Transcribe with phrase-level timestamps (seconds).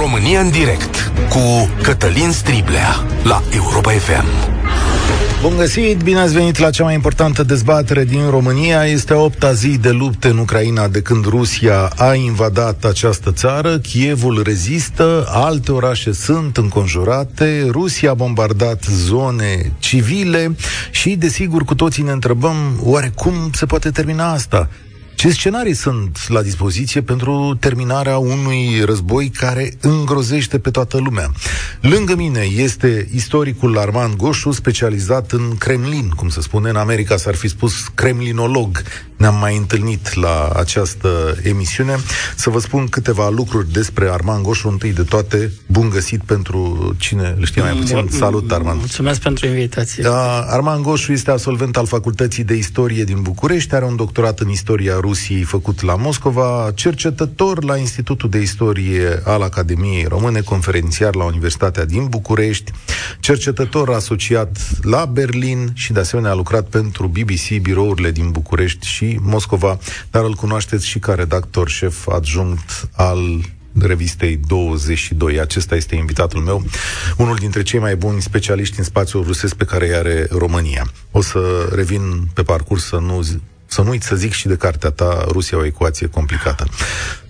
[0.00, 4.26] România în direct cu Cătălin Striblea la Europa FM.
[5.42, 8.84] Bun găsit, bine ați venit la cea mai importantă dezbatere din România.
[8.84, 13.78] Este a opta zi de lupte în Ucraina de când Rusia a invadat această țară.
[13.78, 20.56] Kievul rezistă, alte orașe sunt înconjurate, Rusia a bombardat zone civile
[20.90, 24.68] și, desigur, cu toții ne întrebăm oare cum se poate termina asta?
[25.18, 31.32] Ce scenarii sunt la dispoziție pentru terminarea unui război care îngrozește pe toată lumea?
[31.80, 37.34] Lângă mine este istoricul Arman Goșu, specializat în Kremlin, cum se spune în America, s-ar
[37.34, 38.82] fi spus kremlinolog.
[39.18, 41.96] Ne-am mai întâlnit la această emisiune.
[42.36, 44.68] Să vă spun câteva lucruri despre Arman Goșu.
[44.68, 48.08] Întâi de toate, bun găsit pentru cine îl știe mai puțin.
[48.10, 48.76] Salut, Arman!
[48.76, 50.04] Mulțumesc pentru invitație!
[50.46, 54.96] Arman Goșu este absolvent al Facultății de Istorie din București, are un doctorat în istoria
[55.00, 61.84] Rusiei făcut la Moscova, cercetător la Institutul de Istorie al Academiei Române, conferențiar la Universitatea
[61.84, 62.72] din București,
[63.20, 69.07] cercetător asociat la Berlin și de asemenea a lucrat pentru BBC, birourile din București și
[69.16, 69.78] Moscova,
[70.10, 73.18] dar îl cunoașteți și ca redactor șef adjunct al
[73.80, 75.40] revistei 22.
[75.40, 76.64] Acesta este invitatul meu,
[77.16, 80.90] unul dintre cei mai buni specialiști în spațiul rusesc pe care îi are România.
[81.10, 83.22] O să revin pe parcurs să nu
[83.70, 86.66] să nu uit să zic și de cartea ta, Rusia, o ecuație complicată.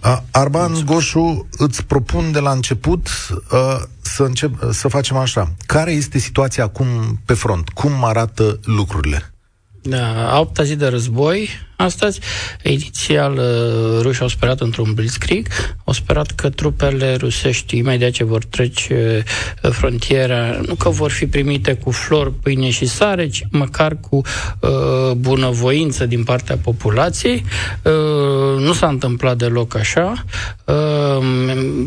[0.04, 3.08] Uh, Arban Goșu, îți propun de la început
[3.52, 5.52] uh, să, încep, să facem așa.
[5.66, 6.86] Care este situația acum
[7.24, 7.68] pe front?
[7.68, 9.34] Cum arată lucrurile?
[9.82, 11.48] Da, a opta zi de război,
[11.78, 12.20] astăzi.
[12.62, 15.46] Inițial, uh, rușii au sperat într-un blitzkrieg,
[15.84, 19.22] au sperat că trupele rusești, imediat ce vor trece
[19.62, 24.16] uh, frontiera, nu că vor fi primite cu flori, pâine și sare, ci măcar cu
[24.60, 27.44] uh, bunăvoință din partea populației.
[27.82, 30.24] Uh, nu s-a întâmplat deloc așa.
[30.64, 31.26] Uh,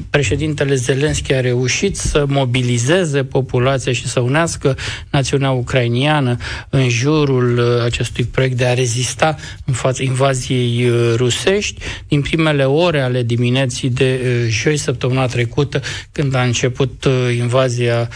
[0.09, 4.77] președintele Zelenski a reușit să mobilizeze populația și să unească
[5.09, 6.37] națiunea ucrainiană
[6.69, 9.35] în jurul uh, acestui proiect de a rezista
[9.65, 11.81] în fața invaziei uh, rusești.
[12.07, 15.81] Din primele ore ale dimineții de uh, joi săptămâna trecută,
[16.11, 18.09] când a început uh, invazia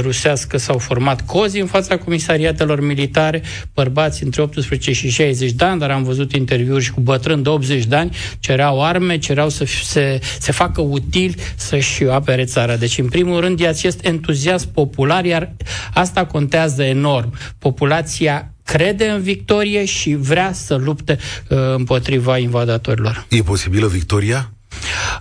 [0.00, 3.42] rusească, s-au format cozi în fața comisariatelor militare,
[3.74, 7.48] bărbați între 18 și 60 de ani, dar am văzut interviuri și cu bătrâni de
[7.48, 12.76] 80 de ani, cereau arme, cereau să se, se facă util să-și apere țara.
[12.76, 15.52] Deci, în primul rând, e acest entuziasm popular, iar
[15.94, 17.32] asta contează enorm.
[17.58, 23.26] Populația crede în victorie și vrea să lupte uh, împotriva invadatorilor.
[23.28, 24.50] E posibilă victoria?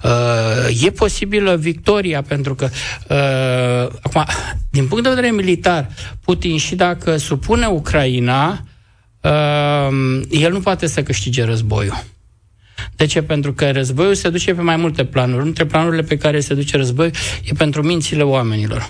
[0.04, 2.70] Uh, e posibilă victoria pentru că,
[3.10, 4.26] uh, acum,
[4.70, 5.90] din punct de vedere militar,
[6.22, 8.66] Putin și dacă supune Ucraina,
[9.22, 12.04] uh, el nu poate să câștige războiul.
[12.96, 13.22] De ce?
[13.22, 15.46] Pentru că războiul se duce pe mai multe planuri.
[15.46, 18.90] Între planurile pe care se duce războiul e pentru mințile oamenilor.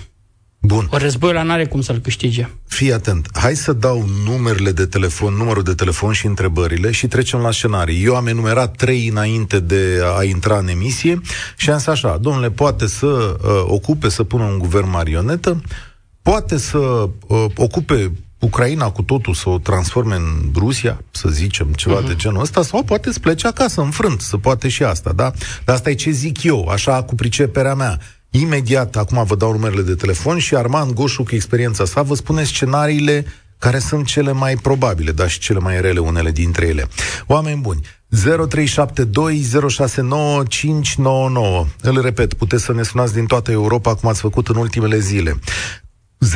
[0.62, 0.88] Bun.
[0.90, 2.48] O războiul ăla n-are cum să-l câștige.
[2.66, 3.28] Fii atent.
[3.32, 8.04] Hai să dau numerele de telefon, numărul de telefon și întrebările și trecem la scenarii.
[8.04, 11.20] Eu am enumerat trei înainte de a intra în emisie
[11.56, 15.62] și am zis așa, domnule, poate să uh, ocupe, să pună un guvern marionetă,
[16.22, 22.02] poate să uh, ocupe Ucraina cu totul să o transforme în Rusia, să zicem, ceva
[22.02, 22.06] uh-huh.
[22.06, 25.32] de genul ăsta, sau poate să plece acasă, înfrânt, să poate și asta, da?
[25.64, 28.00] Dar asta e ce zic eu, așa cu priceperea mea.
[28.30, 32.44] Imediat, acum vă dau numerele de telefon și Arman Goșu, cu experiența sa, vă spune
[32.44, 33.24] scenariile
[33.58, 36.88] care sunt cele mai probabile, dar și cele mai rele, unele dintre ele.
[37.26, 37.80] Oameni buni,
[38.16, 38.20] 0372069599.
[41.80, 45.38] Îl repet, puteți să ne sunați din toată Europa, cum ați făcut în ultimele zile.
[46.26, 46.30] 0372069599.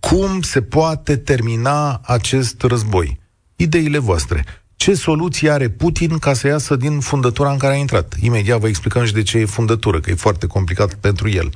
[0.00, 3.20] Cum se poate termina acest război?
[3.56, 4.44] Ideile voastre.
[4.80, 8.14] Ce soluție are Putin ca să iasă din fundătura în care a intrat?
[8.20, 11.52] Imediat vă explicăm și de ce e fundătură, că e foarte complicat pentru el.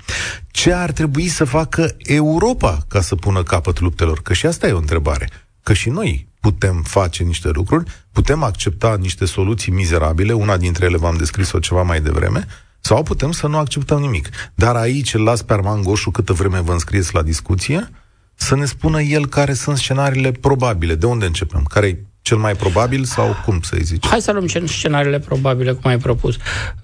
[0.51, 4.23] Ce ar trebui să facă Europa ca să pună capăt luptelor?
[4.23, 5.29] Că și asta e o întrebare.
[5.63, 10.97] Că și noi putem face niște lucruri, putem accepta niște soluții mizerabile, una dintre ele
[10.97, 12.47] v-am descris-o ceva mai devreme,
[12.81, 14.28] sau putem să nu acceptăm nimic.
[14.54, 17.91] Dar aici îl las pe Arman Goșu câtă vreme vă înscrieți la discuție,
[18.34, 20.95] să ne spună el care sunt scenariile probabile.
[20.95, 21.63] De unde începem?
[21.63, 24.06] Care cel mai probabil sau cum să-i zici?
[24.06, 26.34] Hai să luăm scenariile probabile, cum ai propus.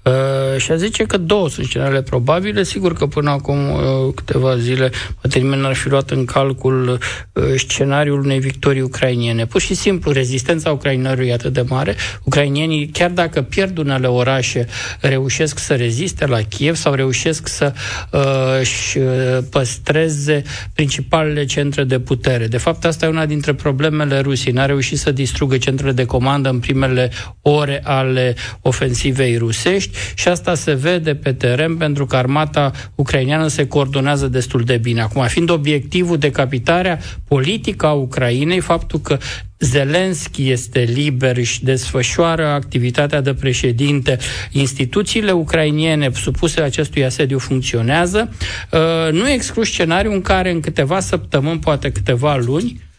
[0.03, 2.63] Uh, și a zice că două sunt scenariile probabile.
[2.63, 4.91] Sigur că până acum uh, câteva zile
[5.21, 6.99] poate nimeni n-ar fi luat în calcul
[7.33, 9.45] uh, scenariul unei victorii ucrainiene.
[9.45, 11.95] Pur și simplu, rezistența ucrainilor e atât de mare.
[12.23, 14.67] Ucrainienii, chiar dacă pierd unele orașe,
[14.99, 17.73] reușesc să reziste la Kiev sau reușesc să
[18.11, 20.43] uh, păstreze
[20.73, 22.47] principalele centre de putere.
[22.47, 24.53] De fapt, asta e una dintre problemele Rusiei.
[24.53, 27.11] N-a reușit să dis distrugă centrele de comandă în primele
[27.41, 33.67] ore ale ofensivei rusești și asta se vede pe teren pentru că armata ucraineană se
[33.67, 35.01] coordonează destul de bine.
[35.01, 39.17] Acum, fiind obiectivul decapitarea politică a Ucrainei, faptul că
[39.59, 44.17] Zelenski este liber și desfășoară activitatea de președinte,
[44.51, 48.33] instituțiile ucrainiene supuse acestui asediu funcționează,
[48.71, 52.90] uh, nu exclu scenariu în care în câteva săptămâni, poate câteva luni,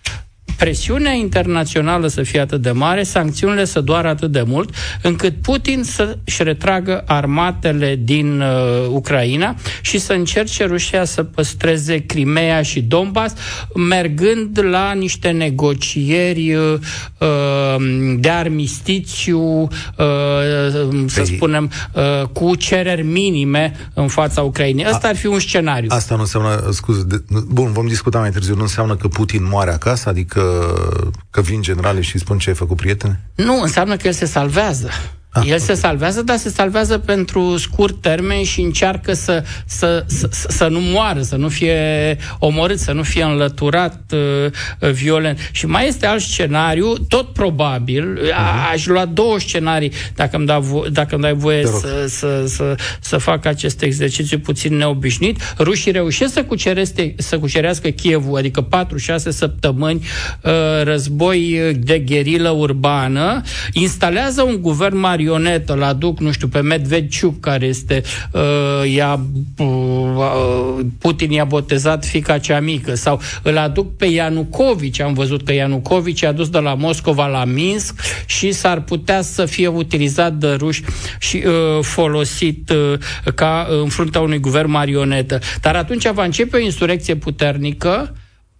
[0.63, 5.83] presiunea internațională să fie atât de mare, sancțiunile să doară atât de mult, încât Putin
[5.83, 13.35] să-și retragă armatele din uh, Ucraina și să încerce Rusia să păstreze Crimea și Donbass,
[13.89, 16.79] mergând la niște negocieri uh,
[18.19, 19.69] de armistițiu, uh,
[21.07, 21.35] să păi...
[21.35, 24.85] spunem, uh, cu cereri minime în fața Ucrainei.
[24.85, 25.89] Asta ar fi un scenariu.
[25.91, 29.71] Asta nu înseamnă, scuze, de, bun, vom discuta mai târziu, nu înseamnă că Putin moare
[29.71, 30.32] acasă, adică
[31.31, 33.21] că vin generale și spun ce ai făcut, prietene?
[33.35, 34.91] Nu, înseamnă că el se salvează.
[35.35, 35.59] Ah, El okay.
[35.59, 40.81] se salvează, dar se salvează pentru scurt termen și încearcă să, să, să, să nu
[40.81, 45.39] moară, să nu fie omorât, să nu fie înlăturat uh, violent.
[45.53, 48.73] Și mai este alt scenariu, tot probabil, uh-huh.
[48.73, 52.77] aș lua două scenarii, dacă îmi, da vo- dacă îmi dai voie să, să, să,
[53.01, 55.55] să fac acest exercițiu puțin neobișnuit.
[55.59, 58.67] Rușii reușesc să, cucereste, să cucerească Chievul, adică
[59.15, 60.07] 4-6 săptămâni
[60.43, 60.53] uh,
[60.83, 63.41] război de gherilă urbană,
[63.73, 68.03] instalează un guvern mare marionetă, îl aduc, nu știu, pe Medvedciuc, care este,
[68.33, 69.21] uh, ea,
[69.59, 75.53] uh, Putin i-a botezat fica cea mică, sau îl aduc pe Ianucovici, am văzut că
[75.53, 80.49] Ianucovici a dus de la Moscova la Minsk și s-ar putea să fie utilizat de
[80.53, 80.83] ruși
[81.19, 82.99] și uh, folosit uh,
[83.35, 85.39] ca în fruntea unui guvern marionetă.
[85.61, 88.15] Dar atunci va începe o insurecție puternică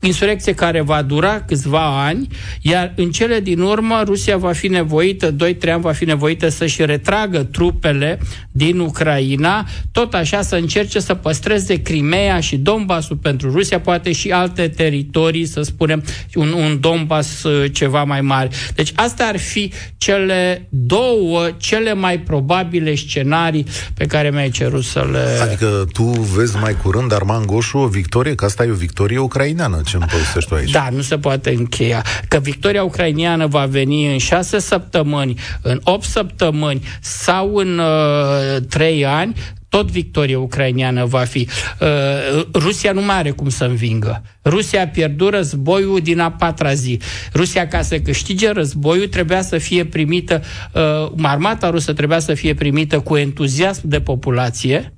[0.07, 2.29] insurecție care va dura câțiva ani,
[2.61, 5.37] iar în cele din urmă Rusia va fi nevoită, 2-3
[5.73, 8.21] ani va fi nevoită să-și retragă trupele
[8.51, 14.31] din Ucraina, tot așa să încerce să păstreze Crimea și Donbassul pentru Rusia, poate și
[14.31, 16.03] alte teritorii, să spunem,
[16.35, 18.51] un, un Donbass uh, ceva mai mare.
[18.75, 25.09] Deci astea ar fi cele două, cele mai probabile scenarii pe care mi-ai cerut să
[25.13, 25.43] le...
[25.43, 29.81] Adică tu vezi mai curând Arman Goșu o victorie, că asta e o victorie ucraineană
[29.93, 30.71] ce îmi povestești tu aici.
[30.71, 32.05] Da, nu se poate încheia.
[32.29, 39.07] Că victoria ucrainiană va veni în șase săptămâni, în opt săptămâni sau în uh, trei
[39.07, 39.35] ani,
[39.69, 41.49] tot victoria ucrainiană va fi.
[41.81, 44.23] Uh, Rusia nu mai are cum să învingă.
[44.45, 47.01] Rusia a pierdut războiul din a patra zi.
[47.35, 50.43] Rusia, ca să câștige războiul, trebuia să fie primită,
[50.73, 54.93] uh, armata rusă trebuia să fie primită cu entuziasm de populație,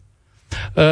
[0.74, 0.84] uh,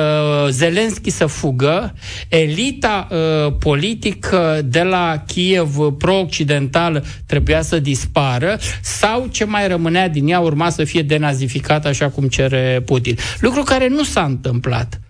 [0.48, 1.94] Zelenski să fugă,
[2.28, 10.28] elita uh, politică de la Kiev pro-occidentală trebuia să dispară sau ce mai rămânea din
[10.28, 13.16] ea urma să fie denazificată așa cum cere Putin.
[13.40, 15.00] Lucru care nu s-a întâmplat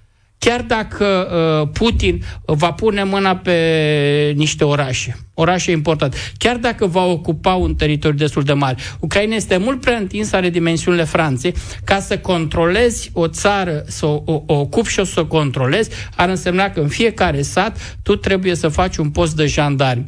[0.45, 7.05] chiar dacă uh, Putin va pune mâna pe niște orașe, orașe importante, chiar dacă va
[7.05, 8.77] ocupa un teritoriu destul de mare.
[9.01, 11.55] Ucraina este mult prea întinsă, are dimensiunile Franței,
[11.85, 15.91] ca să controlezi o țară, să o, o, o ocupi și o să o controlezi,
[16.17, 20.07] ar însemna că în fiecare sat tu trebuie să faci un post de jandarmi.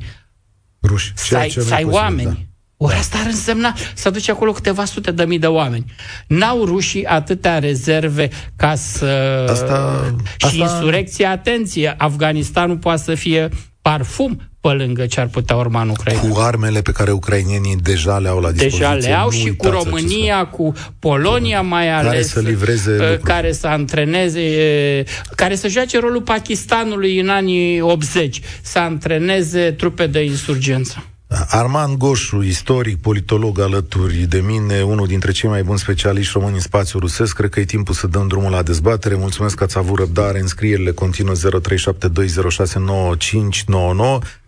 [0.82, 1.12] Ruși.
[1.14, 2.24] Să ai, să ai oameni.
[2.24, 2.53] Da
[2.84, 5.84] ori asta ar însemna să duce acolo câteva sute de mii de oameni.
[6.26, 9.46] N-au rușii atâtea rezerve ca să...
[9.50, 10.56] Asta, și asta...
[10.56, 13.48] insurecția, atenție, Afganistanul poate să fie
[13.82, 16.20] parfum pe lângă ce ar putea urma în Ucraina.
[16.20, 18.88] Cu armele pe care ucrainienii deja le au la dispoziție.
[18.94, 22.10] Deja le au și cu România, cu Polonia mai ales.
[22.10, 27.80] Care să livreze uh, Care să antreneze, uh, care să joace rolul Pakistanului în anii
[27.80, 31.04] 80, să antreneze trupe de insurgență.
[31.48, 36.60] Arman Goșu, istoric, politolog alături de mine, unul dintre cei mai buni specialiști români în
[36.60, 37.36] spațiul rusesc.
[37.36, 39.14] Cred că e timpul să dăm drumul la dezbatere.
[39.14, 40.40] Mulțumesc că ați avut răbdare.
[40.40, 41.40] Înscrierile continuă 0372069599.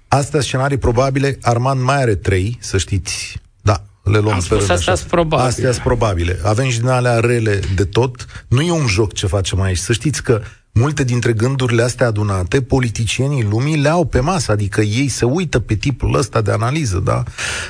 [0.08, 1.38] Astea scenarii probabile.
[1.42, 3.40] Arman mai are trei, să știți.
[3.60, 5.48] Da, le luăm Am spus astea sunt probabile.
[5.48, 6.38] Astea sunt probabile.
[6.42, 8.26] Avem și din alea rele de tot.
[8.48, 9.78] Nu e un joc ce facem aici.
[9.78, 10.42] Să știți că
[10.82, 15.60] multe dintre gândurile astea adunate, politicienii lumii le au pe masă, adică ei se uită
[15.60, 17.22] pe tipul ăsta de analiză, da?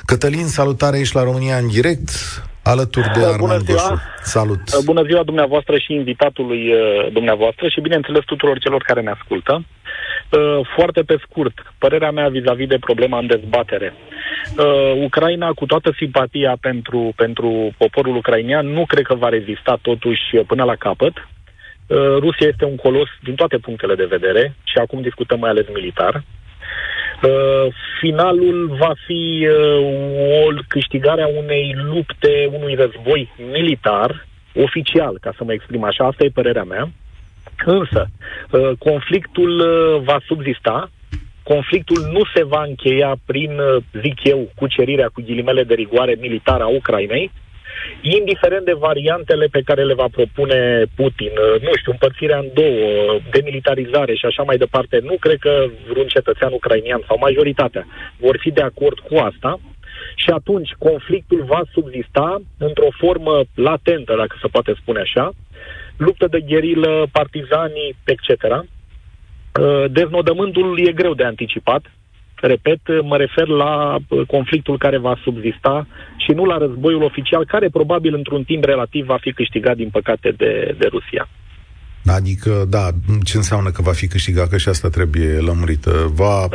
[0.05, 2.09] Cătălin, salutare, ești la România în direct,
[2.63, 3.89] alături de Armand Bună ziua.
[3.89, 4.01] Goșu.
[4.23, 4.63] Salut!
[4.67, 9.65] Uh, bună ziua dumneavoastră și invitatului uh, dumneavoastră și, bineînțeles, tuturor celor care ne ascultă.
[9.65, 13.95] Uh, foarte pe scurt, părerea mea vis-a-vis de problema în dezbatere.
[15.05, 20.65] Ucraina, cu toată simpatia pentru, pentru poporul ucrainian, nu cred că va rezista totuși până
[20.65, 21.15] la capăt.
[21.87, 25.67] Uh, Rusia este un colos din toate punctele de vedere și acum discutăm mai ales
[25.75, 26.23] militar.
[27.23, 35.33] Uh, finalul va fi uh, o câștigare a unei lupte, unui război militar, oficial, ca
[35.37, 36.91] să mă exprim așa, asta e părerea mea.
[37.65, 38.07] Însă,
[38.51, 40.91] uh, conflictul uh, va subzista,
[41.43, 46.63] conflictul nu se va încheia prin, uh, zic eu, cucerirea cu ghilimele de rigoare militară
[46.63, 47.31] a Ucrainei,
[48.01, 53.19] indiferent de variantele pe care le va propune Putin, uh, nu știu, împărțirea în două,
[53.31, 57.87] demilitarizare și așa mai departe, nu cred că vreun cetățean ucrainian sau majoritatea
[58.19, 59.61] vor fi de acord cu asta.
[60.15, 65.33] Și atunci conflictul va subzista într-o formă latentă, dacă se poate spune așa,
[65.97, 68.43] luptă de gherilă, partizanii, etc.
[68.43, 71.83] Uh, deznodământul e greu de anticipat,
[72.41, 77.69] Repet, mă refer la uh, conflictul care va subzista și nu la războiul oficial, care
[77.69, 81.29] probabil într-un timp relativ va fi câștigat, din păcate, de, de Rusia.
[82.19, 82.85] Adică, da,
[83.29, 85.93] ce înseamnă că va fi câștigat, că și asta trebuie lămurită?
[86.23, 86.51] Va uh,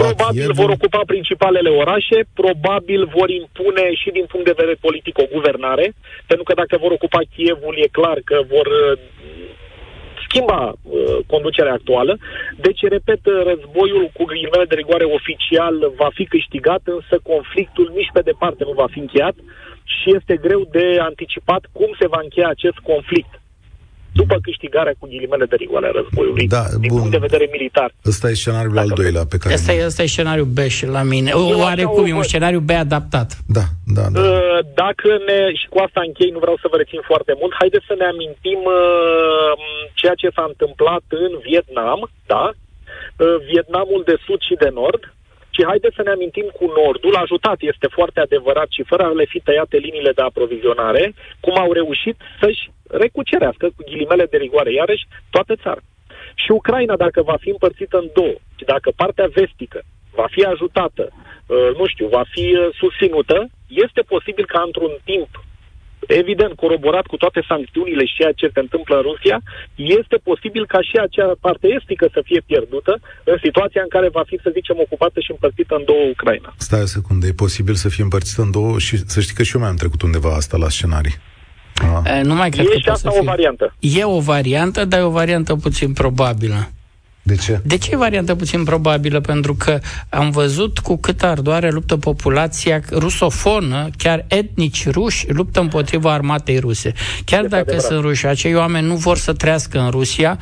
[0.00, 0.60] Probabil Kiev?
[0.62, 5.86] vor ocupa principalele orașe, probabil vor impune și din punct de vedere politic o guvernare,
[6.30, 8.98] pentru că dacă vor ocupa Kievul, e clar că vor uh,
[10.28, 12.18] schimba uh, conducerea actuală.
[12.56, 13.20] Deci, repet,
[13.50, 18.72] războiul cu ghilimele de rigoare oficial va fi câștigat, însă conflictul nici pe departe nu
[18.72, 19.36] va fi încheiat
[19.84, 23.32] și este greu de anticipat cum se va încheia acest conflict
[24.12, 26.98] după câștigarea cu ghilimele de rigoare a războiului, da, din bun.
[26.98, 27.90] punct de vedere militar.
[28.06, 29.54] Ăsta e scenariul al doilea pe care...
[29.54, 31.30] Asta e, asta e scenariul B și la mine.
[31.32, 33.28] O, oarecum e un scenariu B adaptat.
[33.46, 33.64] Da,
[33.96, 34.20] da, da.
[34.20, 37.88] Uh, dacă ne, și cu asta închei, nu vreau să vă rețin foarte mult, haideți
[37.90, 39.52] să ne amintim uh,
[40.00, 42.00] ceea ce s-a întâmplat în Vietnam,
[42.32, 42.44] da?
[42.52, 45.02] Uh, Vietnamul de sud și de nord,
[45.58, 49.24] și haideți să ne amintim cu Nordul, ajutat este foarte adevărat și fără a le
[49.32, 52.70] fi tăiate liniile de aprovizionare, cum au reușit să-și
[53.02, 55.82] recucerească cu ghilimele de rigoare, iarăși, toată țara.
[56.42, 59.80] Și Ucraina, dacă va fi împărțită în două, și dacă partea vestică
[60.14, 65.28] va fi ajutată, uh, nu știu, va fi uh, susținută, este posibil ca într-un timp
[66.14, 69.38] evident, coroborat cu toate sancțiunile și ceea ce se întâmplă în Rusia,
[69.74, 74.22] este posibil ca și acea parte estică să fie pierdută în situația în care va
[74.26, 76.54] fi, să zicem, ocupată și împărțită în două Ucraina.
[76.56, 79.54] Stai o secundă, e posibil să fie împărțită în două și să știi că și
[79.54, 81.16] eu mai am trecut undeva asta la scenarii.
[82.04, 82.22] Ah.
[82.22, 83.74] Nu mai cred e că și asta o variantă.
[83.78, 86.70] E o variantă, dar e o variantă puțin probabilă.
[87.28, 87.60] De ce?
[87.64, 89.20] De ce e variantă puțin probabilă?
[89.20, 96.12] Pentru că am văzut cu câtă ardoare luptă populația rusofonă, chiar etnici ruși, luptă împotriva
[96.12, 96.92] armatei ruse.
[97.24, 97.90] Chiar de dacă adevărat.
[97.90, 100.38] sunt ruși, acei oameni nu vor să trăiască în Rusia,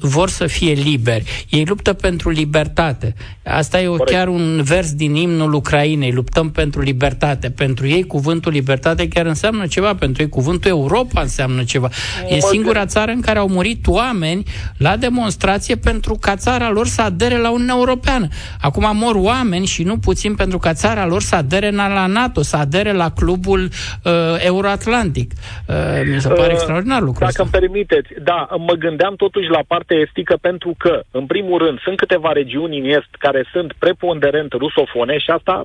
[0.00, 1.46] vor să fie liberi.
[1.50, 3.14] Ei luptă pentru libertate.
[3.44, 6.12] Asta e o, chiar un vers din imnul Ucrainei.
[6.12, 7.50] Luptăm pentru libertate.
[7.50, 9.94] Pentru ei cuvântul libertate chiar înseamnă ceva.
[9.94, 11.88] Pentru ei cuvântul Europa înseamnă ceva.
[12.28, 14.42] E singura țară în care au murit oameni
[14.76, 18.26] la demonstrație pentru ca țara lor să adere la Uniunea Europeană.
[18.60, 22.56] Acum mor oameni și nu puțin pentru ca țara lor să adere la NATO, să
[22.56, 25.30] adere la clubul uh, Euroatlantic.
[25.68, 25.74] Uh,
[26.14, 27.42] mi se pare uh, extraordinar lucrul Dacă ăsta.
[27.42, 31.96] îmi permiteți, da, mă gândeam totuși la partea estică pentru că, în primul rând, sunt
[31.96, 35.64] câteva regiuni în est care sunt preponderent rusofone și asta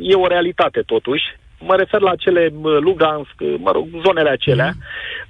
[0.00, 1.24] e o realitate totuși
[1.60, 4.72] mă refer la cele Lugansk, mă rog, zonele acelea.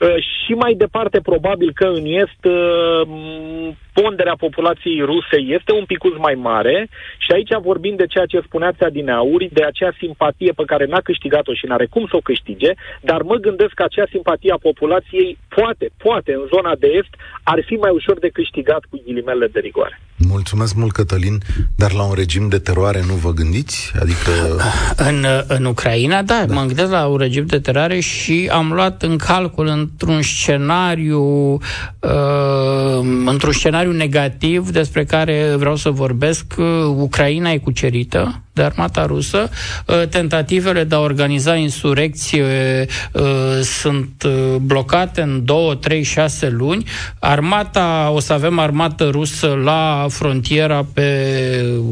[0.01, 0.09] Mm.
[0.09, 3.09] Și mai departe, probabil că în est uh,
[4.01, 6.89] ponderea populației ruse este un pic mai mare
[7.25, 11.55] și aici vorbim de ceea ce spuneați adineauri, de acea simpatie pe care n-a câștigat-o
[11.55, 15.87] și n-are cum să o câștige, dar mă gândesc că acea simpatie a populației poate,
[15.97, 17.13] poate în zona de est
[17.43, 20.01] ar fi mai ușor de câștigat cu ghilimele de rigoare.
[20.19, 21.39] Mulțumesc mult, Cătălin,
[21.77, 23.93] dar la un regim de teroare nu vă gândiți?
[24.01, 24.31] Adică...
[24.97, 29.03] În, în Ucraina, da, da, mă gândesc la un regim de teroare și am luat
[29.03, 36.55] în calcul într-un scenariu uh, într-un scenariu negativ despre care vreau să vorbesc.
[36.59, 36.65] Uh,
[36.97, 39.49] Ucraina e cucerită, de armata rusă.
[39.87, 43.23] Uh, tentativele de a organiza insurecție uh,
[43.63, 46.85] sunt uh, blocate în 2, 3, 6 luni.
[47.19, 51.09] Armata, o să avem armată rusă la frontiera pe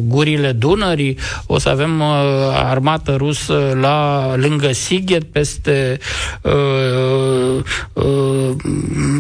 [0.06, 2.02] gurile Dunării, o să avem
[2.52, 5.99] armată rusă la lângă Sighet, peste
[6.42, 8.50] uh, uh,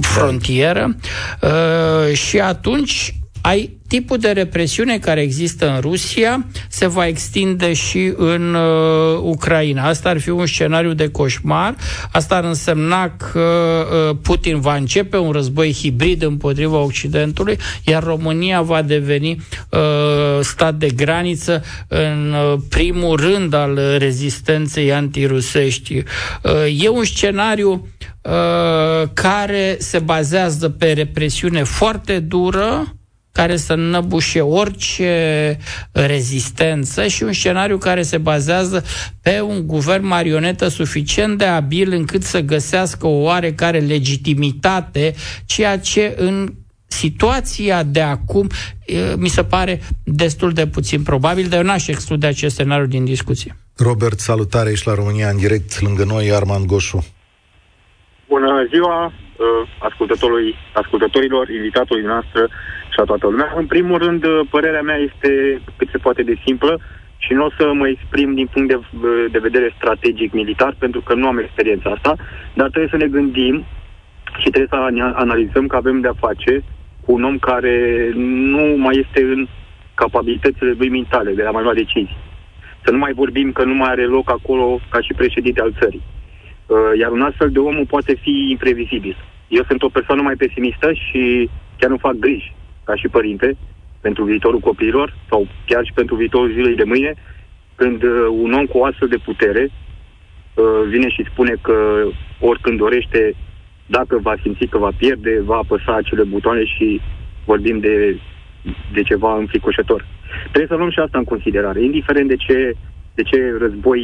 [0.00, 0.96] frontieră.
[1.40, 3.14] Uh, și atunci
[3.46, 9.86] ai tipul de represiune care există în Rusia se va extinde și în uh, Ucraina.
[9.86, 11.74] Asta ar fi un scenariu de coșmar.
[12.12, 13.40] Asta ar însemna că
[14.10, 19.30] uh, Putin va începe un război hibrid împotriva Occidentului, iar România va deveni
[19.70, 19.78] uh,
[20.40, 25.94] stat de graniță în uh, primul rând al rezistenței antirusești.
[25.96, 27.88] Uh, e un scenariu
[28.22, 32.95] uh, care se bazează pe represiune foarte dură,
[33.36, 35.12] care să năbușe orice
[35.92, 38.84] rezistență și un scenariu care se bazează
[39.22, 45.14] pe un guvern marionetă suficient de abil încât să găsească o oarecare legitimitate,
[45.46, 46.52] ceea ce în
[46.86, 48.46] situația de acum
[49.16, 53.56] mi se pare destul de puțin probabil, dar eu n-aș exclude acest scenariu din discuție.
[53.76, 57.06] Robert, salutare, ești la România în direct, lângă noi, Arman Goșu.
[58.28, 59.12] Bună ziua
[59.88, 62.48] ascultătorului, ascultătorilor, invitatului noastră
[62.96, 63.52] și a toată lumea.
[63.56, 66.80] În primul rând, părerea mea este cât se poate de simplă
[67.18, 68.78] și nu o să mă exprim din punct de,
[69.30, 72.16] de vedere strategic militar, pentru că nu am experiența asta,
[72.54, 73.64] dar trebuie să ne gândim
[74.38, 76.62] și trebuie să analizăm că avem de-a face
[77.04, 79.46] cu un om care nu mai este în
[79.94, 82.16] capabilitățile lui mentale de a mai lua decizii.
[82.84, 86.02] Să nu mai vorbim că nu mai are loc acolo ca și președinte al țării.
[86.66, 89.16] Uh, iar un astfel de om poate fi imprevizibil.
[89.48, 92.55] Eu sunt o persoană mai pesimistă și chiar nu fac griji
[92.86, 93.56] ca și părinte
[94.00, 97.12] pentru viitorul copiilor sau chiar și pentru viitorul zilei de mâine,
[97.74, 101.76] când uh, un om cu o astfel de putere uh, vine și spune că
[102.40, 103.34] oricând dorește,
[103.86, 107.00] dacă va simți că va pierde, va apăsa acele butoane și
[107.44, 108.18] vorbim de,
[108.92, 110.06] de ceva înfricoșător.
[110.40, 112.76] Trebuie să luăm și asta în considerare, indiferent de ce
[113.14, 114.02] de ce război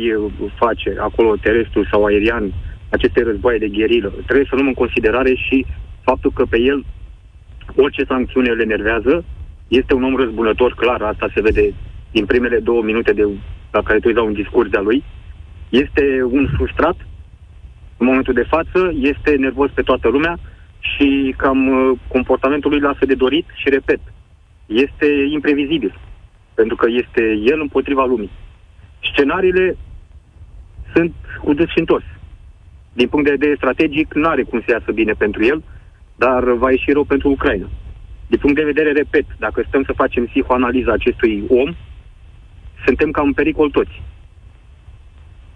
[0.55, 2.53] face acolo terestru sau aerian
[2.89, 4.13] aceste războaie de gherilă.
[4.25, 5.67] Trebuie să luăm în considerare și
[6.03, 6.85] faptul că pe el
[7.77, 9.25] orice sancțiune le enervează,
[9.69, 11.75] este un om răzbunător, clar, asta se vede
[12.11, 13.29] din primele două minute de,
[13.71, 15.05] la care tu îi dau un discurs de-a lui.
[15.69, 16.97] Este un frustrat
[17.97, 20.39] în momentul de față, este nervos pe toată lumea
[20.81, 24.01] și cam uh, comportamentul lui lasă de dorit și, repet,
[24.67, 25.99] este imprevizibil,
[26.55, 28.31] pentru că este el împotriva lumii
[29.11, 29.77] scenariile
[30.95, 31.15] sunt
[31.45, 32.05] cu dus și întors.
[32.93, 35.63] Din punct de vedere strategic, nu are cum să iasă bine pentru el,
[36.17, 37.69] dar va ieși rău pentru Ucraina.
[38.27, 41.75] Din punct de vedere, repet, dacă stăm să facem psihoanaliza acestui om,
[42.85, 44.03] suntem cam în pericol toți.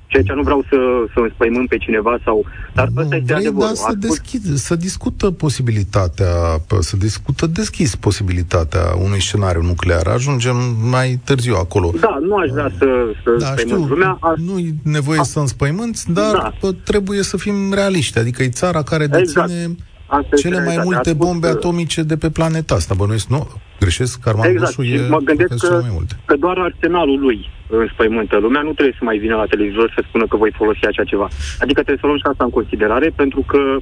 [0.07, 0.77] Ceea ce nu vreau să,
[1.15, 2.45] să înspăimânt pe cineva sau...
[2.75, 3.69] Dar nu, ăsta este vrei, adevărul.
[3.69, 6.33] Da, să, deschid, să discută posibilitatea,
[6.79, 10.07] să discută deschis posibilitatea unui scenariu nuclear.
[10.07, 10.57] Ajungem
[10.91, 11.93] mai târziu acolo.
[12.01, 12.87] Da, nu aș vrea să,
[13.25, 14.19] să da, știu, lumea.
[14.21, 14.39] Aș...
[14.39, 15.23] Nu e nevoie a...
[15.23, 16.71] să înspăimânți, dar da.
[16.85, 18.19] trebuie să fim realiști.
[18.19, 19.45] Adică e țara care deține...
[19.45, 23.49] Exact Asta cele mai multe bombe atomice de pe planeta asta, bănuiesc, nu?
[23.81, 24.27] Greșesc?
[24.27, 24.79] Armand exact.
[24.79, 26.15] e mă gândesc că, mai multe.
[26.25, 30.27] că doar arsenalul lui înspăimântă lumea, nu trebuie să mai vină la televizor să spună
[30.27, 31.29] că voi folosi așa ceva.
[31.59, 33.77] Adică trebuie să luăm și asta în considerare, pentru că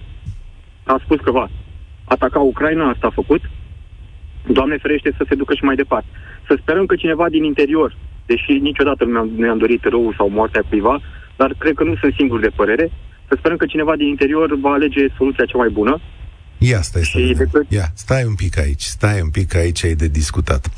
[0.85, 1.49] a spus că va
[2.05, 3.41] ataca Ucraina, asta a făcut,
[4.47, 6.07] Doamne ferește să se ducă și mai departe.
[6.47, 10.29] Să sperăm că cineva din interior, deși niciodată nu mi-am, nu mi-am dorit rău sau
[10.29, 11.01] moartea cuiva,
[11.37, 12.91] dar cred că nu sunt singur de părere,
[13.29, 16.01] să sperăm că cineva din interior va alege soluția cea mai bună.
[16.59, 17.67] Ia, stai să decât...
[17.69, 20.71] Ia, stai un pic aici, stai un pic aici, ai de discutat.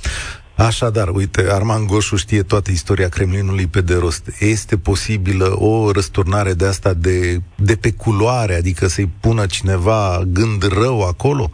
[0.56, 4.36] Așadar, uite, Arman Goșu știe toată istoria Kremlinului pe de rost.
[4.40, 10.62] Este posibilă o răsturnare de asta de, de pe culoare, adică să-i pună cineva gând
[10.62, 11.50] rău acolo?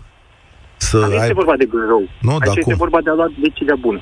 [0.76, 1.20] Să Aici ai...
[1.20, 2.08] este vorba de gând rău.
[2.20, 2.74] Nu, Aici este cum?
[2.76, 4.00] vorba de a lua decizia bună.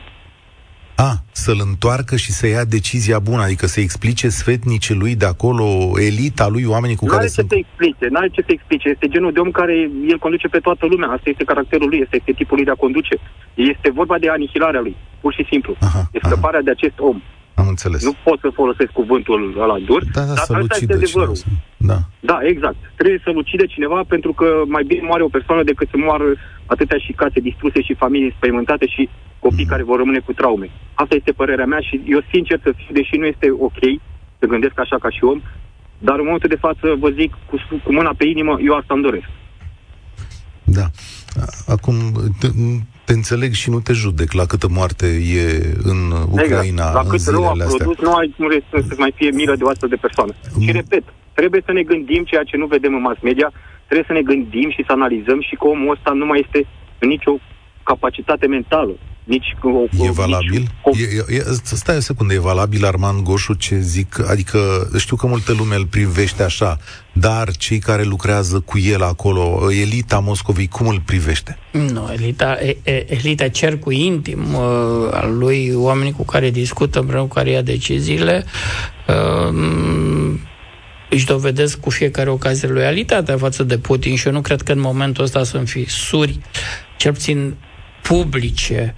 [1.09, 5.67] A, să-l întoarcă și să ia decizia bună, adică să explice sfetnice lui de acolo,
[6.09, 8.89] elita lui, oamenii cu nu care are ce să explice, nu are ce să explice.
[8.89, 9.75] Este genul de om care
[10.13, 11.09] el conduce pe toată lumea.
[11.09, 13.15] Asta este caracterul lui, este, este tipul lui de a conduce.
[13.55, 15.77] Este vorba de anihilarea lui, pur și simplu.
[15.81, 16.69] Aha, de scăparea aha.
[16.69, 17.23] de acest om.
[17.55, 18.05] Am înțeles.
[18.05, 21.37] Nu pot să folosesc cuvântul ăla dur, da, da, dar să asta este adevărul.
[21.77, 21.99] Da.
[22.21, 22.81] da, exact.
[22.97, 26.25] Trebuie să lucide cineva pentru că mai bine moare o persoană decât să moară
[26.67, 29.09] atâtea și case distruse și familii spăimântate și
[29.40, 29.70] copii mm.
[29.70, 30.70] care vor rămâne cu traume.
[30.94, 33.81] Asta este părerea mea și eu sincer să fiu, deși nu este ok
[34.38, 35.40] să gândesc așa ca și om,
[35.98, 39.03] dar în momentul de față vă zic cu, cu mâna pe inimă, eu asta îmi
[39.03, 39.29] doresc.
[40.64, 40.87] Da.
[41.66, 41.94] Acum,
[43.05, 45.44] te înțeleg și nu te judec la câtă moarte e
[45.83, 45.98] în
[46.31, 46.94] Ucraina exact.
[46.94, 47.66] La cât rău a astea.
[47.66, 48.48] produs, nu ai cum
[48.88, 50.33] să mai fie milă de o astfel de persoană.
[50.55, 50.62] Mm.
[50.62, 53.53] Și repet, trebuie să ne gândim ceea ce nu vedem în mass media,
[53.87, 56.66] trebuie să ne gândim și să analizăm și că omul ăsta nu mai este
[56.98, 57.33] în nicio
[57.83, 58.94] capacitate mentală
[59.31, 60.66] nici o, E valabil?
[60.85, 64.29] Nici, e, e, stai o secundă, e valabil Armand Goșu ce zic?
[64.29, 66.79] Adică știu că multă lume îl privește așa,
[67.12, 71.59] dar cei care lucrează cu el acolo, elita Moscovei, cum îl privește?
[71.73, 72.59] Nu, elita,
[73.07, 78.45] elita cercul intim uh, al lui, oamenii cu care discută, împreună cu care ia deciziile,
[79.09, 79.55] uh,
[81.11, 84.81] își dovedesc cu fiecare ocazie loialitatea față de Putin și eu nu cred că în
[84.81, 86.38] momentul ăsta sunt fisuri,
[86.97, 87.55] cel puțin
[88.03, 88.95] publice,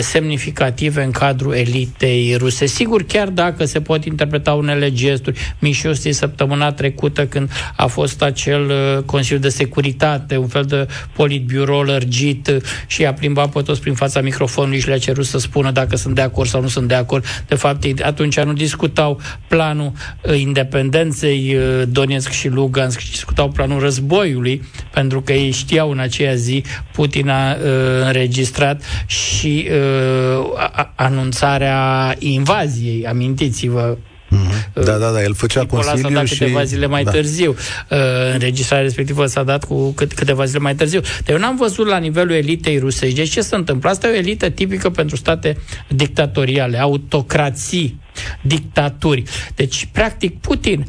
[0.00, 2.66] semnificative în cadrul elitei ruse.
[2.66, 8.72] Sigur, chiar dacă se pot interpreta unele gesturi, Mișosti săptămâna trecută când a fost acel
[9.06, 14.20] Consiliu de Securitate, un fel de politbiuro lărgit și a plimbat pe toți prin fața
[14.20, 17.24] microfonului și le-a cerut să spună dacă sunt de acord sau nu sunt de acord.
[17.46, 19.92] De fapt, atunci nu discutau planul
[20.36, 21.56] independenței
[21.88, 27.28] Donetsk și Lugansk, ci discutau planul războiului, pentru că ei știau în aceea zi Putin
[27.28, 27.60] a uh,
[28.06, 33.06] înregistrat și uh, a, anunțarea invaziei.
[33.06, 33.96] Amintiți-vă
[34.34, 34.84] Mm-hmm.
[34.84, 36.38] Da, da, da, el făcea Nicola consiliu s-a dat și...
[36.38, 37.10] câteva zile mai da.
[37.10, 37.50] târziu.
[37.90, 37.98] Uh,
[38.32, 41.00] înregistrarea respectivă s-a dat cu cât, câteva zile mai târziu.
[41.00, 43.14] Dar eu n-am văzut la nivelul elitei rusești.
[43.14, 43.90] Deci ce se întâmplă?
[43.90, 45.56] Asta e o elită tipică pentru state
[45.88, 48.00] dictatoriale, autocrații,
[48.40, 49.22] dictaturi.
[49.54, 50.86] Deci, practic, Putin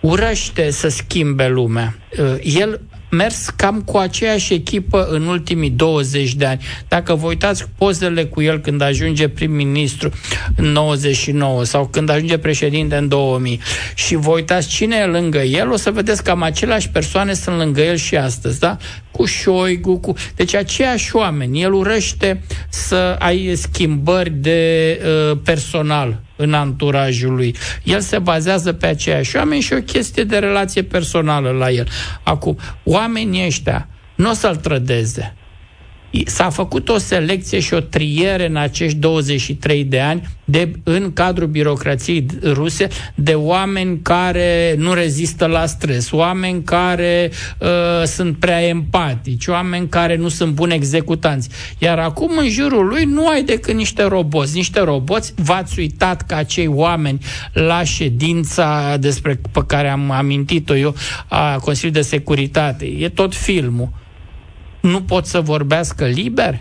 [0.00, 1.98] urăște să schimbe lumea.
[2.18, 2.80] Uh, el
[3.16, 6.60] mers cam cu aceeași echipă în ultimii 20 de ani.
[6.88, 10.10] Dacă vă uitați pozele cu el când ajunge prim-ministru
[10.56, 13.60] în 99 sau când ajunge președinte în 2000
[13.94, 17.80] și vă uitați cine e lângă el, o să vedeți cam aceleași persoane sunt lângă
[17.80, 18.76] el și astăzi, da?
[19.10, 20.14] Cu Șoigu, cu...
[20.34, 21.62] Deci aceiași oameni.
[21.62, 25.00] El urăște să ai schimbări de
[25.30, 27.56] uh, personal în anturajul lui.
[27.82, 31.88] El se bazează pe aceiași oameni și o chestie de relație personală la el.
[32.22, 35.34] Acum, oamenii ăștia nu o să-l trădeze.
[36.26, 41.48] S-a făcut o selecție și o triere în acești 23 de ani de, în cadrul
[41.48, 47.68] birocrației ruse de oameni care nu rezistă la stres, oameni care uh,
[48.06, 51.48] sunt prea empatici, oameni care nu sunt buni executanți.
[51.78, 54.56] Iar acum în jurul lui nu ai decât niște roboți.
[54.56, 57.18] Niște roboți, v-ați uitat ca acei oameni
[57.52, 60.94] la ședința despre pe care am amintit-o eu
[61.28, 62.84] a Consiliului de Securitate.
[62.84, 63.88] E tot filmul
[64.84, 66.60] nu pot să vorbească liber?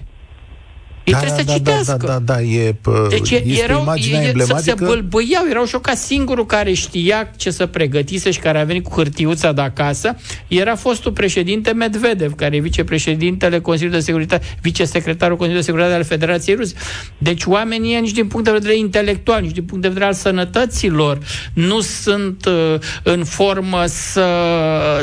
[1.04, 2.06] Ei da, trebuie da, să da, citească.
[2.06, 2.76] Da, da, da, e,
[3.10, 4.76] deci este erau, imaginea e, emblematică.
[4.78, 8.84] Se bâlbâiau, erau și ca singurul care știa ce să pregătise și care a venit
[8.84, 10.16] cu hârtiuța de acasă,
[10.48, 16.04] era fostul președinte Medvedev, care e vicepreședintele Consiliului de Securitate, vicesecretarul Consiliului de Securitate al
[16.04, 16.74] Federației Ruse.
[17.18, 21.18] Deci oamenii nici din punct de vedere intelectual, nici din punct de vedere al sănătăților,
[21.54, 24.28] nu sunt uh, în formă să,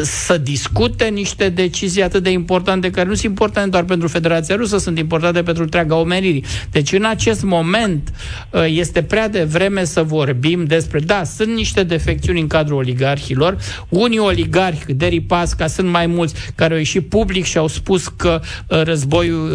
[0.03, 4.79] să discute niște decizii atât de importante, care nu sunt importante doar pentru Federația Rusă,
[4.79, 6.45] sunt importante pentru întreaga omenirii.
[6.71, 8.13] Deci în acest moment
[8.51, 13.57] uh, este prea devreme să vorbim despre, da, sunt niște defecțiuni în cadrul oligarhilor,
[13.89, 18.41] unii oligarhi de Pasca sunt mai mulți care au ieșit public și au spus că
[18.43, 19.51] uh, războiul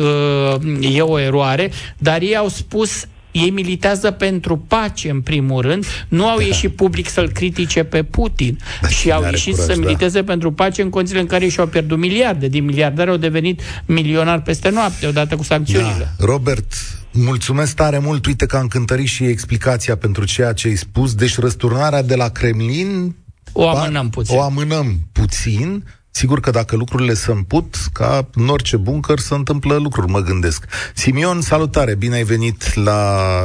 [0.72, 5.86] uh, e o eroare, dar ei au spus ei militează pentru pace, în primul rând,
[6.08, 6.44] nu au da.
[6.44, 10.26] ieșit public să-l critique pe Putin da, și au ieșit curaj, să militeze da.
[10.26, 12.48] pentru pace în condițiile în care și-au pierdut miliarde.
[12.48, 16.16] Din miliardari au devenit milionari peste noapte, odată cu sancțiunile.
[16.18, 16.26] Da.
[16.26, 16.74] Robert,
[17.12, 18.26] mulțumesc tare mult.
[18.26, 21.14] Uite că am cântărit și explicația pentru ceea ce ai spus.
[21.14, 23.16] Deci răsturnarea de la Kremlin
[23.58, 24.38] o amânăm puțin.
[24.38, 25.84] O amânăm puțin.
[26.20, 30.92] Sigur că dacă lucrurile se împut, ca în orice buncăr se întâmplă lucruri, mă gândesc.
[30.94, 33.00] Simion, salutare, bine ai venit la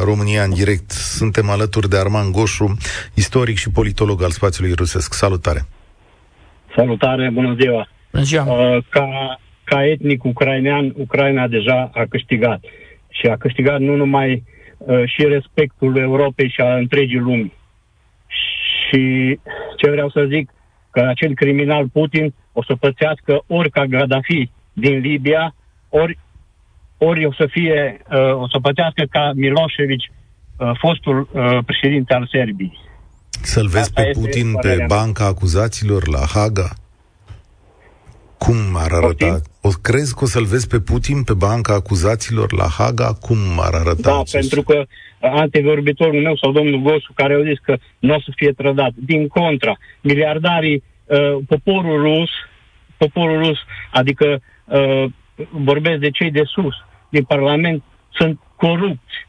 [0.04, 0.90] România în direct.
[0.90, 2.76] Suntem alături de Arman Goșu,
[3.14, 5.12] istoric și politolog al spațiului rusesc.
[5.12, 5.60] Salutare!
[6.76, 7.88] Salutare, bună ziua!
[8.12, 8.44] Bună ziua!
[8.44, 9.06] Uh, ca,
[9.64, 12.60] ca etnic ucrainean, Ucraina deja a câștigat.
[13.08, 14.44] Și a câștigat nu numai
[14.78, 17.52] uh, și respectul Europei și a întregii lumi.
[18.88, 19.38] Și
[19.76, 20.50] ce vreau să zic,
[20.90, 25.54] că acel criminal Putin o să pățească ori ca Gaddafi din Libia,
[25.88, 26.18] ori,
[26.98, 32.28] ori o să fie, uh, o să pățească ca Milosevic, uh, fostul uh, președinte al
[32.32, 32.78] Serbiei.
[33.42, 36.70] Să-l vezi Asta pe Putin pe banca acuzaților la Haga?
[38.38, 39.40] Cum ar arăta?
[39.60, 43.12] O crezi că o să-l vezi pe Putin pe banca acuzaților la Haga?
[43.20, 44.32] Cum ar arăta Da, acest?
[44.32, 44.86] pentru că
[45.20, 48.92] antevorbitorul meu sau domnul Gosu, care au zis că nu o să fie trădat.
[48.94, 52.30] Din contra, miliardarii, uh, poporul rus,
[52.96, 53.58] poporul rus,
[53.90, 55.04] adică uh,
[55.50, 56.74] vorbesc de cei de sus,
[57.08, 59.26] din Parlament, sunt corupți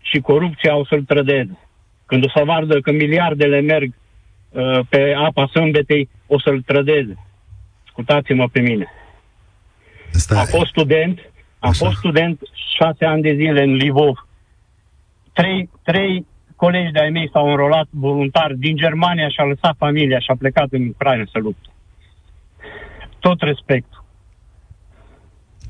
[0.00, 1.58] și corupția o să-l trădeze.
[2.06, 3.92] Când o să vadă că miliardele merg
[4.50, 7.16] uh, pe apa sâmbetei, o să-l trădeze.
[7.86, 8.86] Ascultați-mă pe mine.
[10.14, 11.18] Asta Am fost student,
[11.58, 11.84] am Așa.
[11.84, 12.40] fost student
[12.78, 14.26] șase ani de zile în Livov.
[15.32, 20.30] Trei, trei colegi de-ai mei s-au înrolat voluntar din Germania și a lăsat familia și
[20.30, 21.68] a plecat în Ucraina să lupte.
[23.18, 24.04] Tot respectul.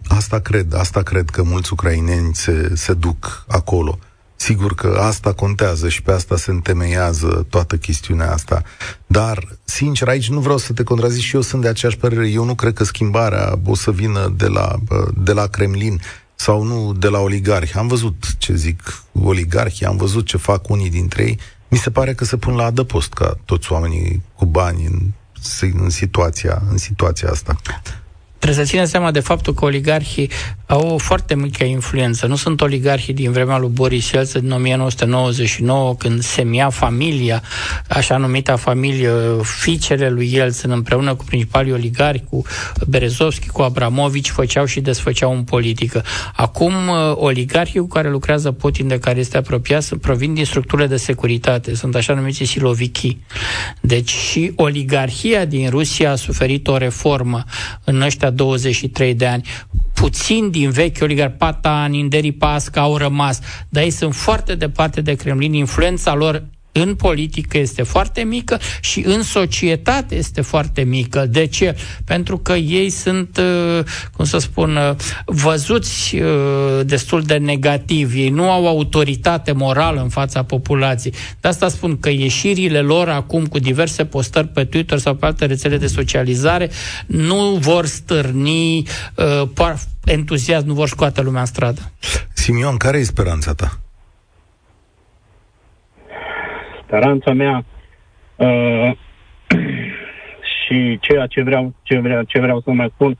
[0.08, 3.98] Asta cred, asta cred că mulți ucraineni se, se duc acolo.
[4.36, 8.62] Sigur că asta contează și pe asta se întemeiază toată chestiunea asta.
[9.06, 12.28] Dar, sincer, aici nu vreau să te contrazic și eu sunt de aceeași părere.
[12.28, 14.74] Eu nu cred că schimbarea o să vină de la,
[15.14, 16.00] de la Kremlin.
[16.42, 17.76] Sau nu de la oligarhi.
[17.78, 21.38] Am văzut ce zic oligarhii, am văzut ce fac unii dintre ei.
[21.68, 24.98] Mi se pare că se pun la adăpost ca toți oamenii cu bani în,
[25.60, 27.56] în, situația, în situația asta.
[28.42, 30.30] Trebuie să ținem seama de faptul că oligarhii
[30.66, 32.26] au o foarte mică influență.
[32.26, 37.42] Nu sunt oligarhii din vremea lui Boris Yeltsin din 1999, când semia familia,
[37.88, 39.10] așa numita familie,
[39.42, 42.42] fiicele lui Yeltsin, împreună cu principalii oligarhi, cu
[42.88, 46.04] Berezovski, cu Abramovici, făceau și desfăceau în politică.
[46.36, 50.96] Acum, uh, oligarhii cu care lucrează Putin, de care este apropiat, provin din structurile de
[50.96, 51.74] securitate.
[51.74, 53.16] Sunt așa numiți silovichi.
[53.80, 57.44] Deci și oligarhia din Rusia a suferit o reformă
[57.84, 59.48] în ăștia 23 de ani.
[59.94, 65.14] Puțin din vechi oligarhi, Patan, Inderi Pasca au rămas, dar ei sunt foarte departe de
[65.14, 65.52] Kremlin.
[65.52, 66.42] Influența lor
[66.72, 71.26] în politică este foarte mică și în societate este foarte mică.
[71.26, 71.76] De ce?
[72.04, 73.84] Pentru că ei sunt, uh,
[74.16, 78.14] cum să spun, uh, văzuți uh, destul de negativ.
[78.14, 81.14] Ei nu au autoritate morală în fața populației.
[81.40, 85.46] De asta spun că ieșirile lor acum cu diverse postări pe Twitter sau pe alte
[85.46, 86.70] rețele de socializare
[87.06, 88.82] nu vor stârni
[90.04, 91.92] entuziasm, nu vor scoate lumea în stradă.
[92.32, 93.80] Simion, care e speranța ta?
[96.92, 97.64] Speranța mea
[98.36, 98.90] uh,
[100.66, 103.18] și ceea ce vreau, ce, vreau, ce vreau să mai spun,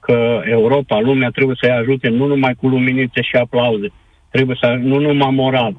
[0.00, 3.92] că Europa, lumea trebuie să-i ajute nu numai cu luminițe și aplauze,
[4.30, 5.76] trebuie să, nu numai moral,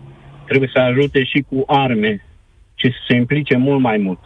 [0.48, 2.26] trebuie să ajute și cu arme,
[2.76, 4.20] ci să se implice mult mai mult.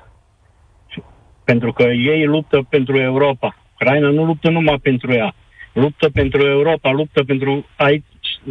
[1.44, 3.56] Pentru că ei luptă pentru Europa.
[3.74, 5.34] Ucraina nu luptă numai pentru ea,
[5.74, 8.06] luptă pentru Europa, luptă pentru aici,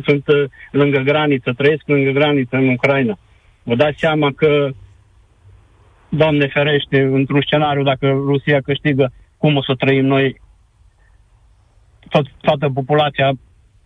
[0.05, 3.19] sunt uh, lângă graniță, trăiesc lângă graniță în Ucraina.
[3.63, 4.71] Vă dați seama că,
[6.09, 10.41] Doamne ferește, într-un scenariu, dacă Rusia câștigă, cum o să trăim noi,
[12.09, 13.33] tot, toată populația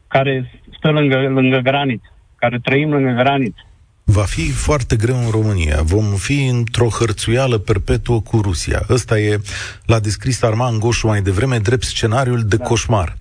[0.08, 3.60] care stă lângă, lângă graniță, care trăim lângă graniță.
[4.04, 5.82] Va fi foarte greu în România.
[5.82, 8.82] Vom fi într-o hărțuială perpetuă cu Rusia.
[8.88, 9.40] Ăsta e,
[9.86, 12.64] l-a descris Arman Goșu mai devreme, drept scenariul de da.
[12.64, 13.16] coșmar.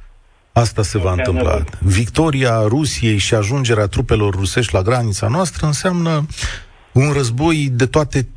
[0.57, 1.63] Asta se va întâmpla.
[1.79, 6.25] Victoria Rusiei și ajungerea trupelor rusești la granița noastră înseamnă
[6.91, 8.27] un război de toate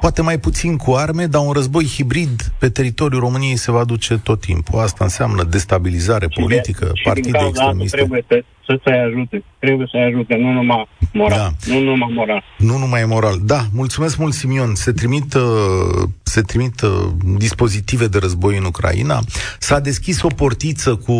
[0.00, 4.18] poate mai puțin cu arme, dar un război hibrid pe teritoriul României se va duce
[4.18, 4.78] tot timpul.
[4.78, 7.96] Asta înseamnă destabilizare și politică, de, partide și extremiste.
[7.96, 9.44] Trebuie să, să să ajute.
[9.58, 11.38] Trebuie să ajute, nu numai moral.
[11.38, 11.72] Da.
[11.72, 12.42] Nu numai moral.
[12.58, 13.38] Nu numai moral.
[13.42, 14.74] Da, mulțumesc mult, Simion.
[14.74, 16.90] Se trimit, uh, se trimit uh,
[17.36, 19.20] dispozitive de război în Ucraina.
[19.58, 21.14] S-a deschis o portiță cu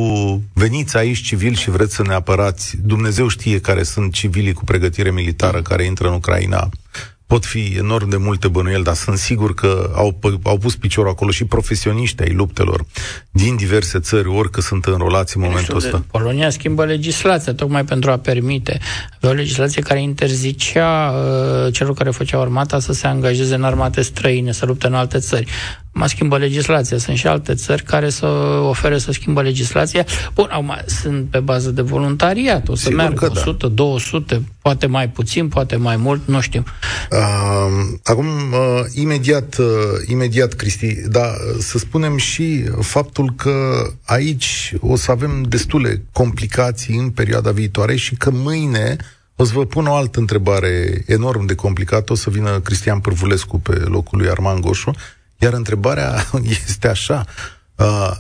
[0.55, 2.76] veniți aici civili și vreți să ne apărați.
[2.83, 6.68] Dumnezeu știe care sunt civilii cu pregătire militară care intră în Ucraina
[7.33, 11.31] pot fi enorm de multe bănuieli, dar sunt sigur că au, au pus piciorul acolo
[11.31, 12.85] și profesioniști ai luptelor
[13.31, 16.05] din diverse țări, orică sunt înrolați în momentul ăsta.
[16.11, 18.81] Polonia schimbă legislația tocmai pentru a permite.
[19.16, 24.03] Avea o legislație care interzicea uh, celor care făceau armata să se angajeze în armate
[24.03, 25.47] străine, să lupte în alte țări
[25.92, 26.98] mă schimbă legislația.
[26.98, 28.26] Sunt și alte țări care să
[28.68, 30.07] ofere să schimbă legislația.
[30.35, 32.68] Bun, acum sunt pe bază de voluntariat.
[32.68, 33.74] O să Sigur meargă 100, da.
[33.74, 36.64] 200, poate mai puțin, poate mai mult, nu știu.
[37.11, 39.66] Uh, acum, uh, imediat, uh,
[40.07, 47.11] imediat, Cristi, da, să spunem și faptul că aici o să avem destule complicații în
[47.11, 48.96] perioada viitoare și că mâine
[49.37, 52.12] o să vă pun o altă întrebare enorm de complicată.
[52.12, 54.90] O să vină Cristian Pârvulescu pe locul lui Arman Goșu
[55.42, 56.26] iar întrebarea
[56.66, 57.24] este așa,
[57.76, 58.11] uh,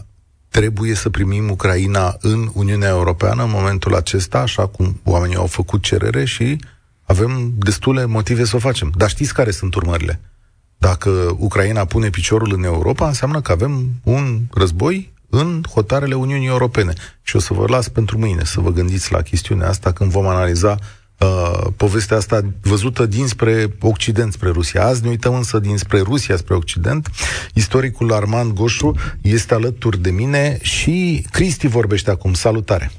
[0.48, 5.82] trebuie să primim Ucraina în Uniunea Europeană în momentul acesta, așa cum oamenii au făcut
[5.82, 6.58] cerere și
[7.02, 8.92] avem destule motive să o facem.
[8.96, 10.20] Dar știți care sunt urmările?
[10.78, 16.92] Dacă Ucraina pune piciorul în Europa, înseamnă că avem un război în hotarele Uniunii Europene.
[17.22, 20.26] Și o să vă las pentru mâine să vă gândiți la chestiunea asta când vom
[20.26, 20.78] analiza
[21.22, 24.82] uh, povestea asta văzută dinspre Occident spre Rusia.
[24.82, 27.06] Azi ne uităm însă dinspre Rusia spre Occident.
[27.54, 32.32] Istoricul Armand Goșu este alături de mine și Cristi vorbește acum.
[32.32, 32.90] Salutare!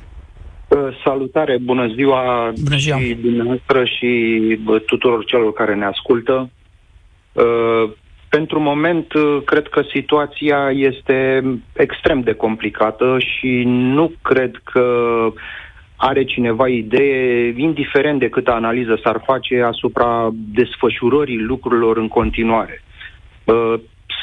[0.68, 2.98] Uh, salutare, bună ziua, bună ziua.
[2.98, 6.50] și dumneavoastră și tuturor celor care ne ascultă.
[7.34, 7.92] Uh,
[8.30, 14.86] pentru moment, uh, cred că situația este extrem de complicată și nu cred că
[16.10, 22.84] are cineva idee, indiferent de câtă analiză s-ar face asupra desfășurării lucrurilor în continuare.
[23.44, 23.74] Uh,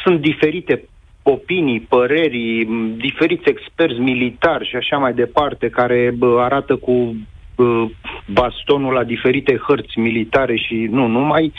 [0.03, 0.89] sunt diferite
[1.23, 7.91] opinii, păreri, diferiți experți militari și așa mai departe, care arată cu uh,
[8.27, 11.53] bastonul la diferite hărți militare și nu numai,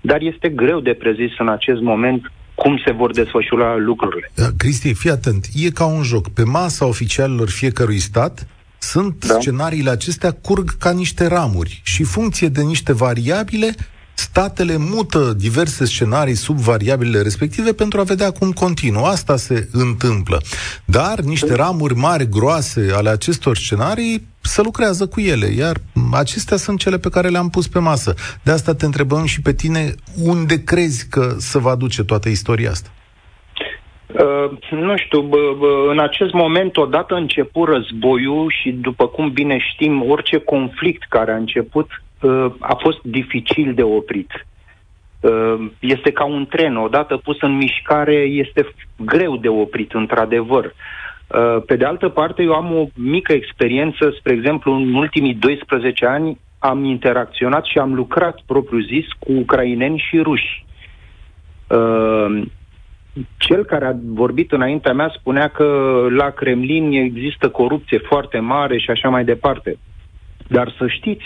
[0.00, 4.30] dar este greu de prezis în acest moment cum se vor desfășura lucrurile.
[4.58, 6.28] Cristi, fii atent, e ca un joc.
[6.28, 8.46] Pe masa oficialilor fiecărui stat
[8.78, 9.36] sunt da.
[9.38, 13.74] scenariile acestea curg ca niște ramuri și funcție de niște variabile
[14.16, 19.06] statele mută diverse scenarii sub variabilele respective pentru a vedea cum continuă.
[19.06, 20.42] Asta se întâmplă.
[20.84, 25.80] Dar niște ramuri mari, groase ale acestor scenarii să lucrează cu ele, iar
[26.12, 28.14] acestea sunt cele pe care le-am pus pe masă.
[28.42, 32.70] De asta te întrebăm și pe tine unde crezi că se va duce toată istoria
[32.70, 32.90] asta.
[34.06, 39.58] Uh, nu știu, bă, bă, în acest moment, odată început războiul și după cum bine
[39.58, 41.90] știm, orice conflict care a început
[42.20, 44.46] uh, a fost dificil de oprit.
[45.20, 48.66] Uh, este ca un tren, odată pus în mișcare, este
[48.96, 50.64] greu de oprit, într-adevăr.
[50.64, 56.06] Uh, pe de altă parte, eu am o mică experiență, spre exemplu, în ultimii 12
[56.06, 60.64] ani am interacționat și am lucrat propriu-zis cu ucraineni și ruși.
[63.16, 65.64] Uh, cel care a vorbit înaintea mea spunea că
[66.16, 69.78] la Kremlin există corupție foarte mare și așa mai departe.
[70.48, 71.24] Dar să știți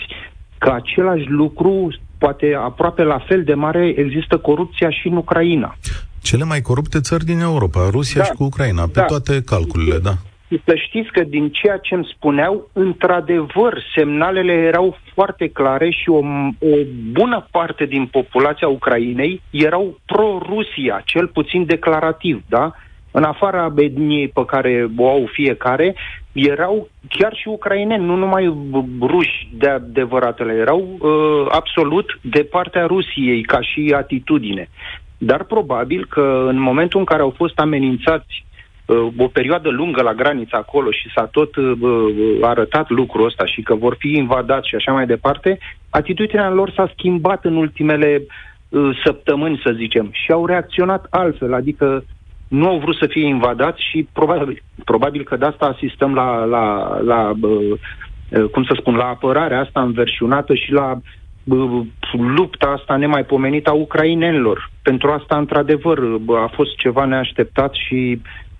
[0.57, 5.77] că același lucru, poate aproape la fel de mare, există corupția și în Ucraina.
[6.21, 9.05] Cele mai corupte țări din Europa, Rusia da, și cu Ucraina, pe da.
[9.05, 10.13] toate calculele, da
[10.65, 16.17] să știți că din ceea ce îmi spuneau, într-adevăr, semnalele erau foarte clare și o,
[16.59, 16.75] o
[17.11, 22.71] bună parte din populația Ucrainei erau pro-Rusia, cel puțin declarativ, da?
[23.11, 25.95] În afara etniei pe care o au fiecare,
[26.31, 28.53] erau chiar și ucraineni, nu numai
[29.01, 34.69] ruși de adevăratele, erau uh, absolut de partea Rusiei ca și atitudine.
[35.17, 38.50] Dar probabil că în momentul în care au fost amenințați Uh,
[39.17, 43.61] o perioadă lungă la graniță acolo și s-a tot uh, uh, arătat lucrul ăsta și
[43.61, 45.57] că vor fi invadați și așa mai departe,
[45.89, 48.25] atitudinea lor s-a schimbat în ultimele
[49.03, 52.03] săptămâni, să zicem, și au reacționat altfel, adică
[52.47, 56.97] nu au vrut să fie invadați și probabil, probabil că de asta asistăm la, la,
[57.03, 57.31] la
[58.51, 60.99] cum să spun, la apărarea asta înverșunată și la
[62.11, 64.69] lupta asta nemaipomenită a ucrainenilor.
[64.81, 65.99] Pentru asta, într-adevăr,
[66.43, 68.50] a fost ceva neașteptat și Uh,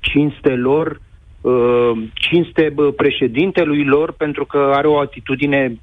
[0.00, 1.00] cinste lor,
[1.40, 5.78] uh, cinste președintelui lor, pentru că are o atitudine,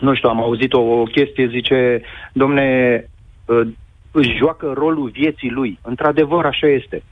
[0.00, 3.04] nu știu, am auzit o, o chestie, zice, domne,
[3.44, 3.68] uh,
[4.10, 5.78] își joacă rolul vieții lui.
[5.82, 7.02] Într-adevăr, așa este.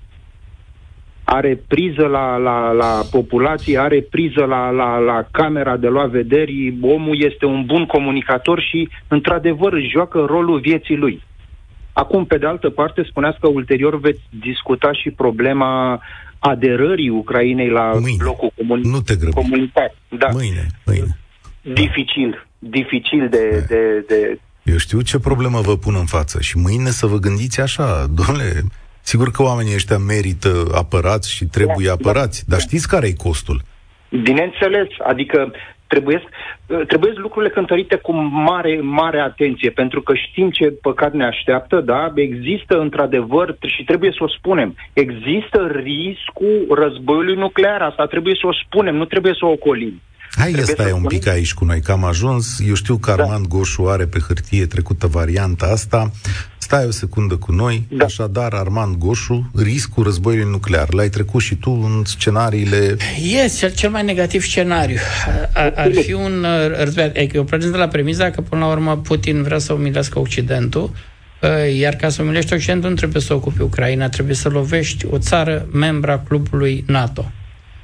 [1.24, 6.78] Are priză la, la, la populație, are priză la, la, la camera de luat vederii,
[6.83, 11.22] omul este un bun comunicator și, într-adevăr, își joacă rolul vieții lui.
[12.02, 16.00] Acum, pe de altă parte, spuneați că ulterior veți discuta și problema
[16.38, 18.16] aderării Ucrainei la mâine.
[18.18, 19.94] blocul comun- nu te comunitar.
[20.08, 20.28] Da.
[20.32, 21.18] Mâine, mâine.
[21.62, 24.38] Dificil, dificil de, de, de, de...
[24.62, 28.62] Eu știu ce problemă vă pun în față și mâine să vă gândiți așa, domnule,
[29.00, 32.50] sigur că oamenii ăștia merită apărați și trebuie da, apărați, da.
[32.52, 33.62] dar știți care e costul?
[34.22, 35.52] Bineînțeles, adică
[35.88, 36.22] trebuie,
[36.87, 38.12] trebuie lucrurile cântărite cu
[38.51, 42.12] mare, mare atenție, pentru că știm ce păcat ne așteaptă, da?
[42.14, 48.53] Există într-adevăr, și trebuie să o spunem, există riscul războiului nuclear, asta trebuie să o
[48.53, 50.01] spunem, nu trebuie să o ocolim.
[50.36, 52.58] Hai să stai un pic aici cu noi, că am ajuns.
[52.66, 53.22] Eu știu că da.
[53.22, 53.56] Armand da.
[53.56, 56.10] Goșu are pe hârtie trecută varianta asta.
[56.58, 57.86] Stai o secundă cu noi.
[57.88, 58.04] Da.
[58.04, 60.92] Așadar, Armand Goșu, riscul războiului nuclear.
[60.92, 62.96] L-ai trecut și tu în scenariile...
[63.22, 64.96] Yes, cel, cel mai negativ scenariu.
[65.52, 67.04] Ar, ar fi un uh, război...
[67.04, 70.90] Adică eu prezint la premiza că, până la urmă, Putin vrea să umilească Occidentul,
[71.42, 75.18] uh, iar ca să umilești Occidentul, nu trebuie să ocupi Ucraina, trebuie să lovești o
[75.18, 77.32] țară membra clubului NATO.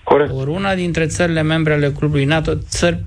[0.04, 0.30] Corect.
[0.32, 3.04] Ori una dintre țările membre ale clubului NATO, țări,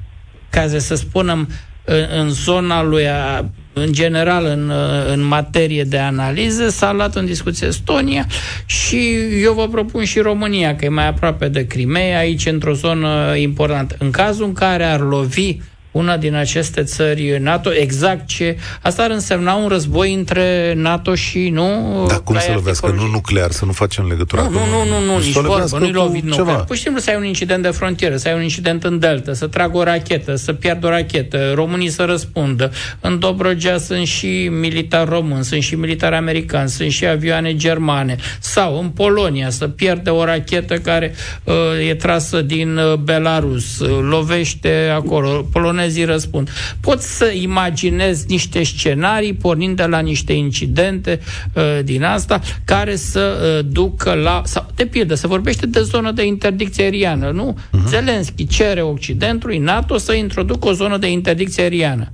[0.50, 1.50] ca să spunem,
[1.84, 4.72] în, în zona lui, a, în general, în,
[5.12, 8.26] în materie de analiză, s-a luat în discuție Estonia
[8.66, 13.36] și eu vă propun și România, că e mai aproape de Crimea, aici într-o zonă
[13.36, 13.96] importantă.
[14.00, 15.58] În cazul în care ar lovi
[15.98, 18.58] una din aceste țări NATO, exact ce...
[18.82, 22.06] Asta ar însemna un război între NATO și, nu...
[22.08, 22.94] Dar cum să lovească?
[22.96, 26.24] Nu nuclear, să nu facem legătura Nu, nu, nu, nu, nu nici vorbă, nu-i lovit
[26.24, 26.64] nuclear.
[26.64, 29.34] Pur și simplu să ai un incident de frontieră, să ai un incident în delta,
[29.34, 32.72] să tragă o rachetă, să piardă o rachetă, românii să răspundă.
[33.00, 38.16] În Dobrogea sunt și militari români, sunt și militari americani, sunt și avioane germane.
[38.40, 41.54] Sau în Polonia să pierde o rachetă care uh,
[41.90, 45.48] e trasă din uh, Belarus, uh, lovește acolo.
[45.52, 46.50] Polonezii englezii răspund.
[46.80, 51.19] Pot să imaginez niște scenarii pornind de la niște incidente
[51.54, 54.42] uh, din asta care să uh, ducă la...
[54.46, 57.58] Sau, de pildă, se vorbește de zonă de interdicție aeriană, nu?
[57.58, 57.88] Uh-huh.
[57.88, 62.12] Zelenski cere Occidentului, NATO, să introducă o zonă de interdicție aeriană.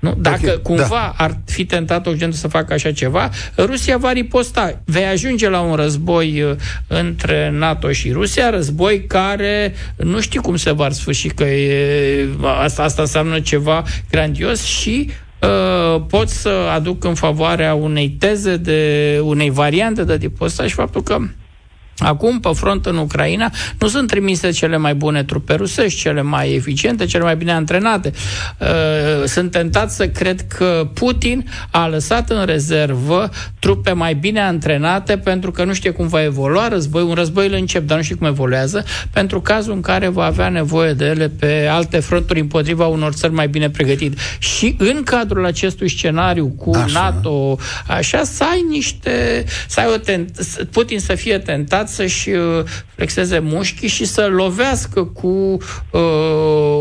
[0.00, 0.14] Nu?
[0.18, 1.24] Dacă okay, cumva da.
[1.24, 4.80] ar fi tentat Occidentul să facă așa ceva, Rusia va riposta.
[4.84, 10.56] Vei ajunge la un război uh, între NATO și Rusia, război care nu știu cum
[10.56, 12.28] se va sfârși, că e,
[12.62, 19.20] asta, asta înseamnă ceva grandios și uh, pot să aduc în favoarea unei teze de
[19.22, 21.18] unei variante de tipul ăsta și faptul că
[22.00, 26.52] Acum, pe front în Ucraina, nu sunt trimise cele mai bune trupe rusești, cele mai
[26.54, 28.12] eficiente, cele mai bine antrenate.
[28.58, 35.18] Uh, sunt tentat să cred că Putin a lăsat în rezervă trupe mai bine antrenate
[35.18, 37.02] pentru că nu știe cum va evolua război.
[37.02, 40.48] Un război îl încep, dar nu știe cum evoluează, pentru cazul în care va avea
[40.48, 44.16] nevoie de ele pe alte fronturi împotriva unor țări mai bine pregătite.
[44.38, 47.00] Și în cadrul acestui scenariu cu așa.
[47.00, 49.44] NATO, așa, să ai niște...
[49.68, 52.64] Să ai o tent- Putin să fie tentat să-și uh,
[52.94, 55.56] flexeze mușchii și să lovească cu
[55.90, 56.00] uh,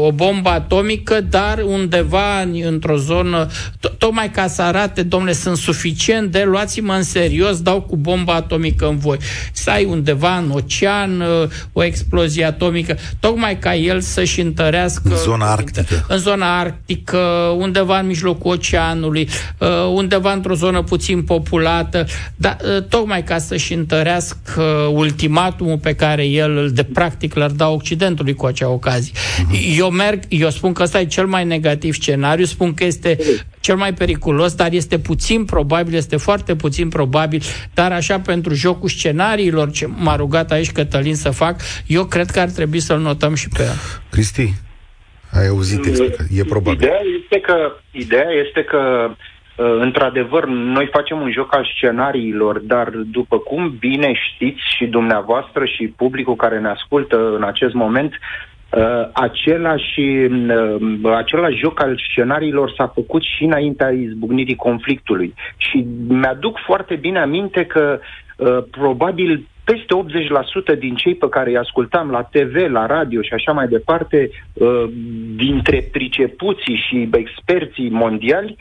[0.05, 3.47] o bombă atomică, dar undeva într-o zonă,
[3.77, 8.33] to- tocmai ca să arate, domnule, sunt suficient de luați-mă în serios, dau cu bomba
[8.33, 9.17] atomică în voi.
[9.51, 15.09] Să ai undeva în ocean uh, o explozie atomică, tocmai ca el să-și întărească...
[15.09, 16.05] În zona arctică.
[16.07, 17.17] În zona arctică,
[17.57, 22.05] undeva în mijlocul oceanului, uh, undeva într-o zonă puțin populată,
[22.35, 24.61] dar uh, tocmai ca să-și întărească
[24.99, 29.13] ultimatumul pe care el de practic l-ar da Occidentului cu acea ocazie.
[29.13, 29.77] Uh-huh.
[29.77, 33.17] Eu merg, eu spun că ăsta e cel mai negativ scenariu, spun că este
[33.59, 37.41] cel mai periculos, dar este puțin probabil, este foarte puțin probabil,
[37.73, 42.39] dar așa pentru jocul scenariilor ce m-a rugat aici Cătălin să fac, eu cred că
[42.39, 43.75] ar trebui să-l notăm și pe el.
[44.09, 44.53] Cristi,
[45.31, 45.85] ai auzit,
[46.35, 46.79] e probabil.
[46.81, 47.55] Ideea este că,
[47.91, 49.15] ideea este că Uh,
[49.79, 55.93] într-adevăr, noi facem un joc al scenariilor, dar după cum bine știți și dumneavoastră și
[55.97, 58.13] publicul care ne ascultă în acest moment,
[58.77, 65.33] Uh, același, uh, același joc al scenariilor s-a făcut și înaintea izbucnirii conflictului.
[65.57, 67.99] Și mi-aduc foarte bine aminte că
[68.37, 69.95] uh, probabil peste
[70.75, 74.29] 80% din cei pe care îi ascultam la TV, la radio și așa mai departe,
[74.53, 74.83] uh,
[75.35, 78.57] dintre pricepuții și experții mondiali,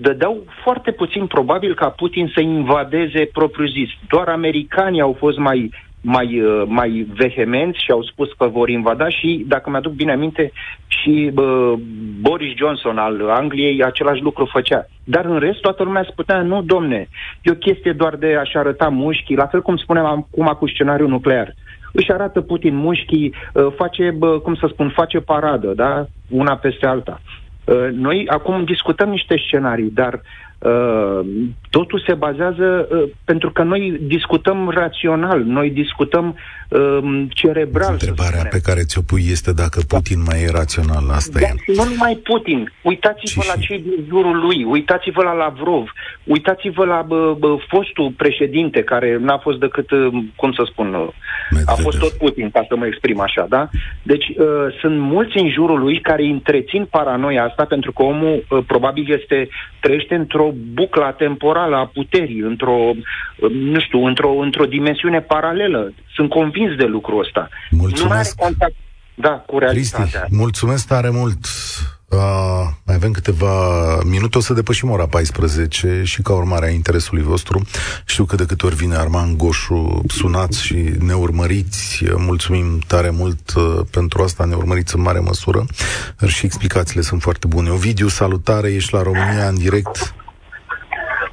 [0.00, 3.88] dădeau foarte puțin probabil ca Putin să invadeze propriu-zis.
[4.08, 5.70] Doar americanii au fost mai,
[6.00, 10.52] mai, uh, mai vehemenți și au spus că vor invada și, dacă mi-aduc bine aminte,
[10.86, 11.74] și bă,
[12.20, 14.86] Boris Johnson al Angliei același lucru făcea.
[15.04, 17.08] Dar în rest, toată lumea spunea, nu, domne,
[17.42, 21.08] e o chestie doar de a-și arăta mușchii, la fel cum spuneam acum cu scenariul
[21.08, 21.54] nuclear.
[21.92, 26.06] Își arată Putin mușchii, uh, face, cum să spun, face paradă, da?
[26.28, 27.20] Una peste alta.
[27.64, 30.20] Uh, noi acum discutăm niște scenarii, dar Uh,
[31.70, 36.36] totul se bazează uh, pentru că noi discutăm rațional, noi discutăm
[36.68, 37.92] uh, cerebral.
[37.92, 41.54] Întrebarea pe care ți-o pui este dacă Putin mai e rațional, asta da, e.
[41.66, 45.92] Nu numai Putin, uitați-vă și la cei din jurul lui, uitați-vă la Lavrov,
[46.24, 51.08] uitați-vă la bă, bă, fostul președinte care n-a fost decât, uh, cum să spun, uh,
[51.50, 51.78] Medvedev.
[51.78, 53.68] a fost tot Putin, ca să mă exprim așa, da?
[54.02, 54.46] Deci uh,
[54.80, 59.48] sunt mulți în jurul lui care întrețin paranoia asta pentru că omul uh, probabil este
[59.80, 62.76] trăiește într-o bucla temporală a puterii, într-o,
[63.52, 65.92] nu știu, într-o, într-o dimensiune paralelă.
[66.14, 67.48] Sunt convins de lucrul ăsta.
[67.70, 68.38] Mulțumesc.
[68.38, 68.74] Nu are contact,
[69.14, 70.04] da, cu realitatea.
[70.04, 71.38] Cristi, mulțumesc tare mult.
[72.10, 72.18] Uh,
[72.84, 73.52] mai avem câteva
[74.04, 77.62] minute, o să depășim ora 14 și ca urmare a interesului vostru.
[78.04, 82.04] Știu că de câte ori vine Arman Goșu, sunați și ne urmăriți.
[82.16, 85.66] Mulțumim tare mult uh, pentru asta, ne urmăriți în mare măsură
[86.26, 87.70] și explicațiile sunt foarte bune.
[87.70, 90.14] Ovidiu, salutare, ești la România în direct.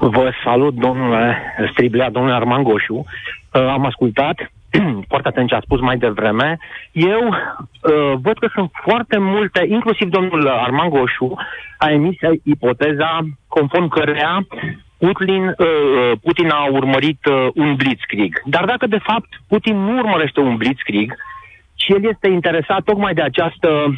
[0.09, 2.95] Vă salut, domnule Striblea, domnule Arman Goșu.
[2.95, 4.51] Uh, am ascultat
[5.09, 6.57] foarte atent ce a spus mai devreme.
[6.91, 11.33] Eu uh, văd că sunt foarte multe, inclusiv domnul Arman Goșu
[11.77, 14.47] a emis ipoteza conform cărea
[14.97, 18.41] Putin, uh, Putin a urmărit uh, un blitzkrieg.
[18.45, 21.13] Dar dacă de fapt Putin nu urmărește un blitzkrieg,
[21.75, 23.93] ci el este interesat tocmai de această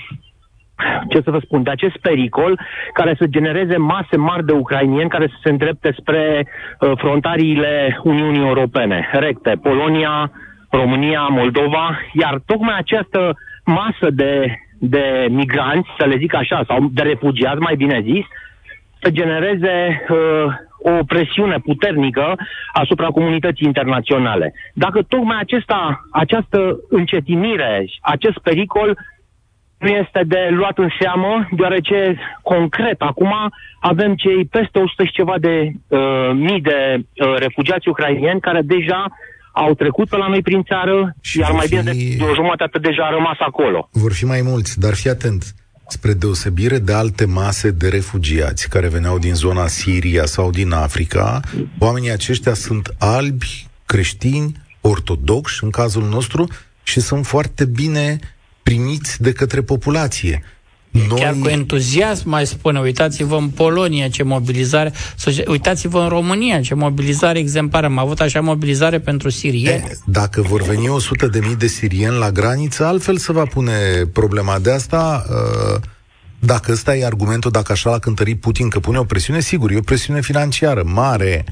[1.09, 2.59] ce să vă spun, de acest pericol
[2.93, 6.47] care să genereze mase mari de ucrainieni care să se îndrepte spre
[6.79, 10.31] uh, frontariile Uniunii Europene, recte, Polonia,
[10.69, 17.01] România, Moldova, iar tocmai această masă de, de migranți, să le zic așa, sau de
[17.01, 18.25] refugiați, mai bine zis,
[19.01, 20.17] să genereze uh,
[20.81, 22.35] o presiune puternică
[22.73, 24.53] asupra comunității internaționale.
[24.73, 28.97] Dacă tocmai acesta, această încetinire, acest pericol
[29.79, 33.33] nu este de luat în seamă, deoarece concret acum
[33.79, 35.99] avem cei peste 100 și ceva de uh,
[36.33, 39.05] mii de uh, refugiați ucrainieni care deja
[39.51, 41.75] au trecut pe la noi prin țară, și iar mai fi...
[41.75, 43.89] bine de, de o jumătate deja a rămas acolo.
[43.91, 45.43] Vor fi mai mulți, dar fii atent.
[45.87, 51.39] spre deosebire de alte mase de refugiați care veneau din zona Siria sau din Africa,
[51.79, 54.51] oamenii aceștia sunt albi, creștini,
[54.81, 56.47] ortodoxi în cazul nostru
[56.83, 58.19] și sunt foarte bine
[58.63, 60.43] primiți de către populație.
[60.91, 61.19] Noi...
[61.19, 64.93] Chiar cu entuziasm mai spune, uitați-vă în Polonia ce mobilizare,
[65.47, 67.85] uitați-vă în România ce mobilizare exemplară.
[67.85, 69.91] Am avut așa mobilizare pentru sirieni.
[70.05, 73.73] Dacă vor veni 100 de mii de sirieni la graniță, altfel se va pune
[74.13, 75.25] problema de asta.
[75.29, 75.81] Uh,
[76.39, 79.77] dacă ăsta e argumentul, dacă așa l-a cântărit Putin că pune o presiune, sigur, e
[79.77, 81.45] o presiune financiară mare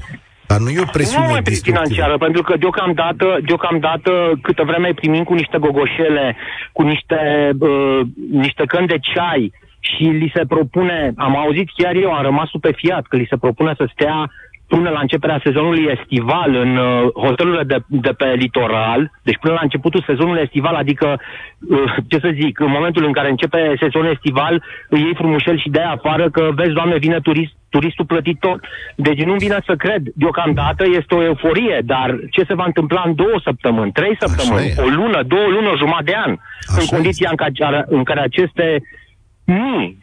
[0.50, 5.24] dar nu e o presiune nu e financiară, pentru că deocamdată, deocamdată câtă vreme primim
[5.24, 6.36] cu niște gogoșele,
[6.72, 7.20] cu niște,
[7.58, 12.48] uh, niște căni de ceai și li se propune, am auzit chiar eu, am rămas
[12.48, 14.30] stupefiat, că li se propune să stea
[14.68, 19.60] până la începerea sezonului estival în uh, hotelurile de, de pe litoral, deci până la
[19.62, 21.20] începutul sezonului estival, adică,
[21.68, 25.68] uh, ce să zic, în momentul în care începe sezonul estival, îi iei frumușel și
[25.68, 28.60] de afară că, vezi, doamne, vine turist, turistul plătitor.
[28.96, 33.14] Deci nu vine să cred, deocamdată este o euforie, dar ce se va întâmpla în
[33.14, 37.28] două săptămâni, trei săptămâni, o lună, două luni, o jumătate de an, Așa în condiția
[37.30, 38.82] în care, în care aceste
[39.44, 39.98] mii,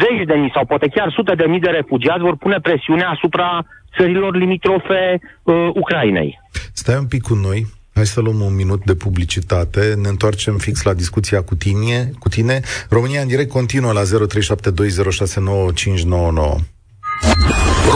[0.00, 3.64] zeci de mii sau poate chiar sute de mii de refugiați vor pune presiune asupra
[3.98, 6.40] țărilor limitrofe uh, Ucrainei.
[6.72, 9.94] Stai un pic cu noi, Hai să luăm un minut de publicitate.
[10.02, 12.10] Ne întoarcem fix la discuția cu tine.
[12.18, 12.60] Cu tine.
[12.88, 14.06] România în direct continuă la 0372069599.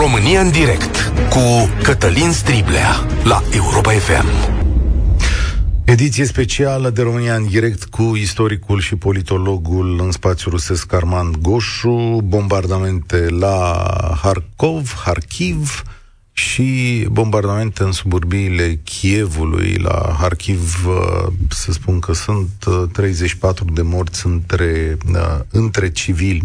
[0.00, 2.90] România în direct cu Cătălin Striblea
[3.24, 4.57] la Europa FM.
[5.88, 12.20] Ediție specială de România în direct cu istoricul și politologul în spațiu rusesc Armand Goșu,
[12.24, 13.86] bombardamente la
[14.22, 15.82] Harkov, Harkiv
[16.32, 19.74] și bombardamente în suburbiile Chievului.
[19.74, 20.76] La Harkiv
[21.50, 22.50] să spun că sunt
[22.92, 26.42] 34 uh, de morți între, uh, între civili.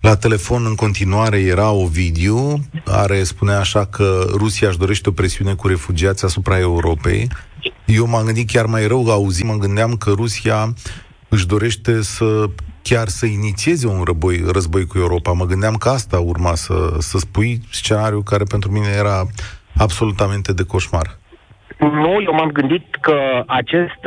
[0.00, 5.54] La telefon în continuare era Ovidiu, care spunea așa că Rusia își dorește o presiune
[5.54, 7.28] cu refugiați asupra Europei.
[7.86, 10.74] Eu m-am gândit chiar mai rău, auzi, mă gândeam că Rusia
[11.28, 12.46] își dorește să
[12.82, 15.32] chiar să inițieze un război, război cu Europa.
[15.32, 19.22] Mă gândeam că asta urma să, să spui scenariul care pentru mine era
[19.76, 21.06] absolutamente de coșmar.
[21.78, 24.02] Nu, eu m-am gândit că acest,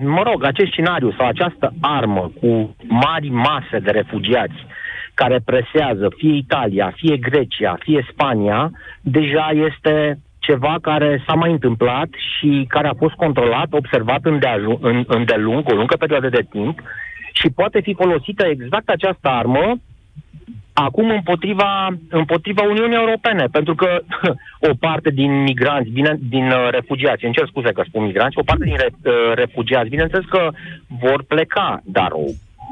[0.00, 4.66] mă rog, acest scenariu sau această armă cu mari mase de refugiați
[5.14, 8.70] care presează fie Italia, fie Grecia, fie Spania,
[9.00, 15.62] deja este ceva care s-a mai întâmplat și care a fost controlat, observat îndelung, îndelung
[15.70, 16.78] o lungă perioadă de timp
[17.32, 19.76] și poate fi folosită exact această armă
[20.72, 24.00] acum împotriva, împotriva Uniunii Europene, pentru că
[24.70, 28.42] o parte din migranți, bine, din uh, refugiați, îmi cer scuze că spun migranți, o
[28.42, 30.50] parte din re, uh, refugiați, bineînțeles că
[31.00, 32.24] vor pleca, dar o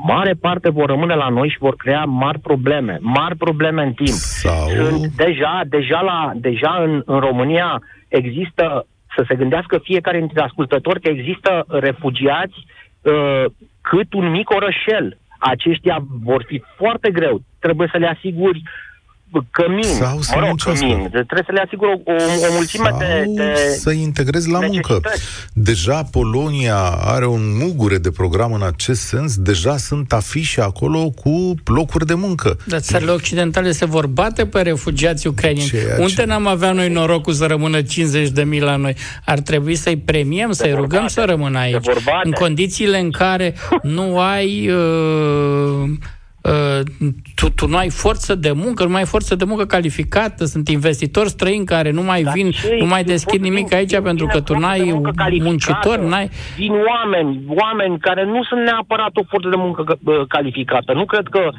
[0.07, 4.17] mare parte vor rămâne la noi și vor crea mari probleme, mari probleme în timp.
[4.17, 4.69] Sau...
[4.69, 8.87] Sunt deja, deja, la, deja în, în România există,
[9.17, 12.67] să se gândească fiecare dintre ascultători că există refugiați
[13.03, 13.45] uh,
[13.81, 15.19] cât un mic orășel.
[15.39, 17.41] Aceștia vor fi foarte greu.
[17.59, 18.63] Trebuie să le asiguri
[19.51, 21.09] cămin, Sau să mă rog, cămin.
[21.11, 22.15] Trebuie să le asigur o, o,
[22.49, 25.01] o mulțime Sau de, de să integrezi la muncă.
[25.53, 31.55] Deja Polonia are un mugure de program în acest sens, deja sunt afișe acolo cu
[31.65, 32.57] locuri de muncă.
[32.67, 35.69] Dar țările occidentale se vor bate pe refugiații ucrainieni.
[35.69, 36.25] Ceea Unde ce...
[36.25, 38.97] n-am avea noi norocul să rămână 50 de mii la noi?
[39.25, 41.13] Ar trebui să-i premiem, să-i rugăm bate.
[41.13, 41.87] să rămână aici.
[42.23, 44.69] În condițiile în care nu ai...
[44.69, 44.81] Uh,
[45.83, 45.91] Uh,
[47.35, 50.69] tu, tu nu ai forță de muncă, nu mai ai forță de muncă calificată, sunt
[50.69, 54.27] investitori străini care nu mai Dar vin, nu mai deschid nimic vin, aici vin, pentru
[54.27, 55.01] că tu n-ai
[55.43, 56.31] muncitori, n-ai...
[56.57, 60.93] Vin oameni, oameni care nu sunt neapărat o forță de muncă calificată.
[60.93, 61.51] Nu cred că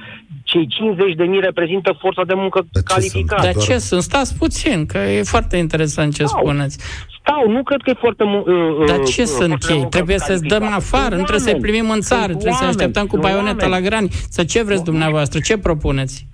[0.43, 3.41] cei 50 de mii reprezintă forța de muncă de calificată.
[3.41, 4.01] Dar ce sunt?
[4.01, 6.77] Stați puțin, că e foarte interesant ce spuneți
[7.23, 8.45] stau, nu cred că e foarte mult.
[8.47, 9.85] Uh, uh, Dar ce uh, sunt ei?
[9.89, 13.05] Trebuie să-ți dăm afară, nu trebuie să-i primim în țară, trebuie oameni, să ne așteptăm
[13.05, 14.07] cu baioneta la grani.
[14.35, 15.39] Să ce vreți dumneavoastră?
[15.39, 16.27] Ce propuneți?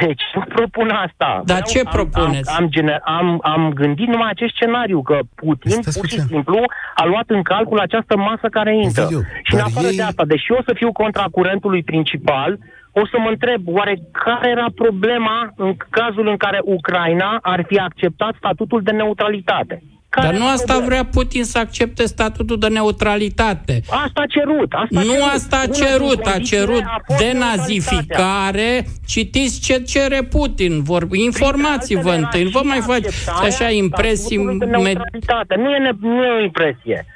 [0.00, 1.42] Deci, nu propun asta.
[1.44, 2.50] Dar ce am, propuneți?
[2.50, 6.58] Am, am, gener- am, am gândit numai acest scenariu, că Putin pur și simplu
[6.94, 9.04] a luat în calcul această masă care intră.
[9.04, 9.96] Video, și în afară ei...
[9.96, 12.58] de asta, deși eu să fiu contra curentului principal,
[12.92, 17.76] o să mă întreb, oare care era problema în cazul în care Ucraina ar fi
[17.78, 19.82] acceptat statutul de neutralitate?
[20.08, 20.86] Care Dar nu asta problema?
[20.86, 23.80] vrea Putin să accepte statutul de neutralitate.
[23.90, 24.72] Asta a cerut.
[24.72, 25.28] Asta nu cerut.
[25.34, 26.84] asta a cerut, a cerut
[27.18, 28.84] denazificare.
[29.06, 30.82] Citiți ce cere Putin.
[30.82, 32.42] Vor, informați-vă întâi.
[32.42, 34.36] Nu vă mai faceți așa impresii.
[34.58, 35.54] De neutralitate.
[35.56, 37.06] Nu e, ne, nu e o impresie.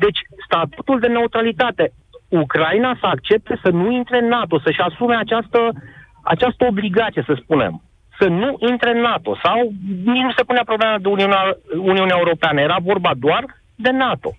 [0.00, 1.92] Deci, statutul de neutralitate
[2.28, 5.58] Ucraina să accepte să nu intre în NATO, să-și asume această,
[6.22, 7.82] această obligație, să spunem,
[8.18, 9.38] să nu intre în NATO.
[9.42, 9.72] Sau
[10.04, 11.56] nici nu se punea problema de Uniunea,
[11.92, 13.44] Uniunea Europeană, era vorba doar
[13.74, 14.36] de NATO.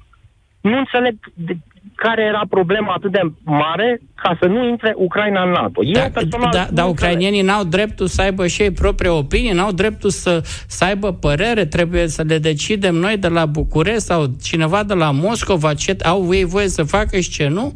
[0.62, 1.58] Nu înțeleg de
[1.96, 5.82] care era problema atât de mare ca să nu intre Ucraina în NATO.
[5.94, 10.10] Da, personal, da, dar ucrainienii n-au dreptul să aibă și ei proprie opinie, n-au dreptul
[10.10, 14.94] să, să aibă părere, trebuie să le decidem noi de la București sau cineva de
[14.94, 17.74] la Moscova ce au ei voie să facă și ce nu?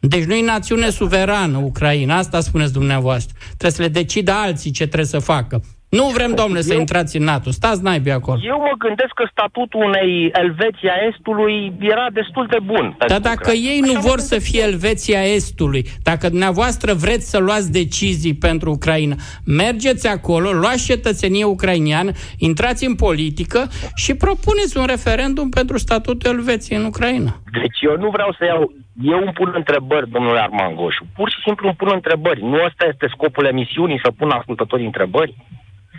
[0.00, 3.36] Deci nu e națiune suverană Ucraina, asta spuneți dumneavoastră.
[3.46, 5.62] Trebuie să le decidă alții ce trebuie să facă.
[5.88, 7.50] Nu vrem, domnule, să intrați în NATO.
[7.50, 8.40] Stați naibii acolo.
[8.42, 12.96] Eu mă gândesc că statutul unei Elveția Estului era destul de bun.
[13.06, 13.68] Dar dacă Ucraina.
[13.70, 18.70] ei nu Așa vor să fie Elveția Estului, dacă dumneavoastră vreți să luați decizii pentru
[18.70, 19.14] Ucraina,
[19.44, 23.60] mergeți acolo, luați cetățenie ucrainiană, intrați în politică
[23.94, 27.30] și propuneți un referendum pentru statutul Elveției în Ucraina.
[27.60, 28.72] Deci eu nu vreau să iau...
[29.02, 31.06] Eu îmi pun întrebări, domnule Arman Goșu.
[31.14, 32.42] Pur și simplu îmi pun întrebări.
[32.42, 35.34] Nu ăsta este scopul emisiunii, să pun ascultătorii întrebări?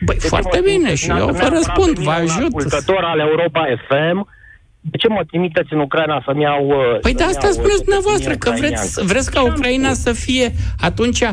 [0.06, 2.56] Băi, de foarte bine și eu vă răspund, vă ajut.
[2.56, 4.28] Ascultător al Europa FM,
[4.82, 6.68] de ce mă trimiteți în Ucraina să-mi iau...
[6.68, 11.24] Uh, păi de asta uh, spuneți dumneavoastră, că vreți, vreți ca Ucraina să fie atunci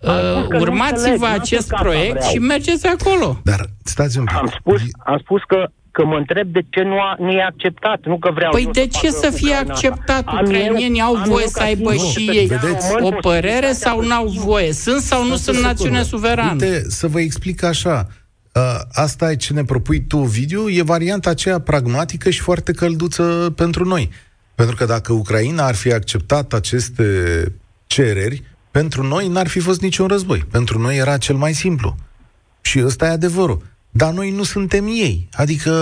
[0.00, 3.40] Uh, urmați-vă acest proiect și mergeți acolo.
[3.44, 4.36] Dar stați un pic.
[4.36, 5.66] Am spus, am spus că
[5.98, 8.86] că mă întreb de ce nu, a, nu e acceptat, nu că vreau Păi de
[8.86, 10.24] ce să fie acceptat?
[10.42, 14.72] Ucrainienii au voie să aibă și ei vedeți, o părere sau nu au voie?
[14.72, 16.52] Sunt sau nu sunt națiune suverană?
[16.52, 18.06] Uite, să vă explic așa.
[18.54, 23.52] Uh, asta e ce ne propui tu, Ovidiu, e varianta aceea pragmatică și foarte călduță
[23.56, 24.10] pentru noi.
[24.54, 27.04] Pentru că dacă Ucraina ar fi acceptat aceste
[27.86, 30.38] cereri, pentru noi n-ar fi fost niciun război.
[30.50, 31.94] Pentru noi era cel mai simplu.
[32.60, 33.62] Și ăsta e adevărul.
[33.90, 35.28] Dar noi nu suntem ei.
[35.32, 35.72] Adică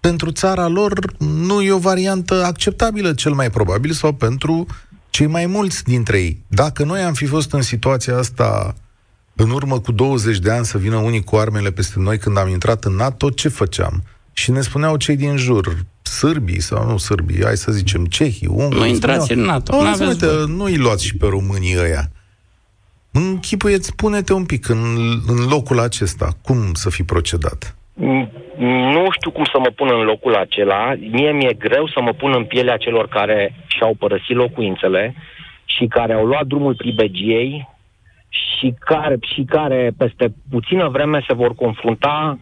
[0.00, 4.66] pentru țara lor nu e o variantă acceptabilă cel mai probabil sau pentru
[5.10, 6.44] cei mai mulți dintre ei.
[6.48, 8.74] Dacă noi am fi fost în situația asta
[9.34, 12.48] în urmă cu 20 de ani să vină unii cu armele peste noi când am
[12.48, 14.02] intrat în NATO, ce făceam?
[14.32, 18.78] Și ne spuneau cei din jur, sârbii sau nu sârbii, hai să zicem cehii, unguri.
[18.78, 22.10] Nu intrați spuneau, în NATO, nu Nu-i luați și pe românii ăia.
[23.12, 24.78] Închipuieți, spune-te un pic în,
[25.26, 27.76] în locul acesta, cum să fi procedat?
[28.94, 30.94] Nu știu cum să mă pun în locul acela.
[31.10, 35.14] Mie mi-e greu să mă pun în pielea celor care și-au părăsit locuințele
[35.64, 37.68] și care au luat drumul pribegiei
[38.28, 42.38] și care, și care peste puțină vreme se vor confrunta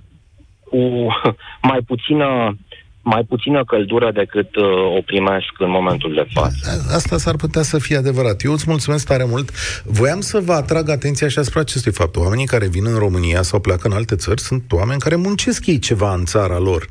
[0.65, 0.79] cu
[1.71, 2.57] mai puțină
[3.03, 4.65] mai puțină căldură decât uh,
[4.97, 6.95] o primesc în momentul de față.
[6.95, 8.43] Asta s-ar putea să fie adevărat.
[8.43, 9.51] Eu îți mulțumesc tare mult.
[9.85, 12.17] Voiam să vă atrag atenția și asupra acestui fapt.
[12.17, 15.79] Oamenii care vin în România sau pleacă în alte țări sunt oameni care muncesc ei
[15.79, 16.87] ceva în țara lor.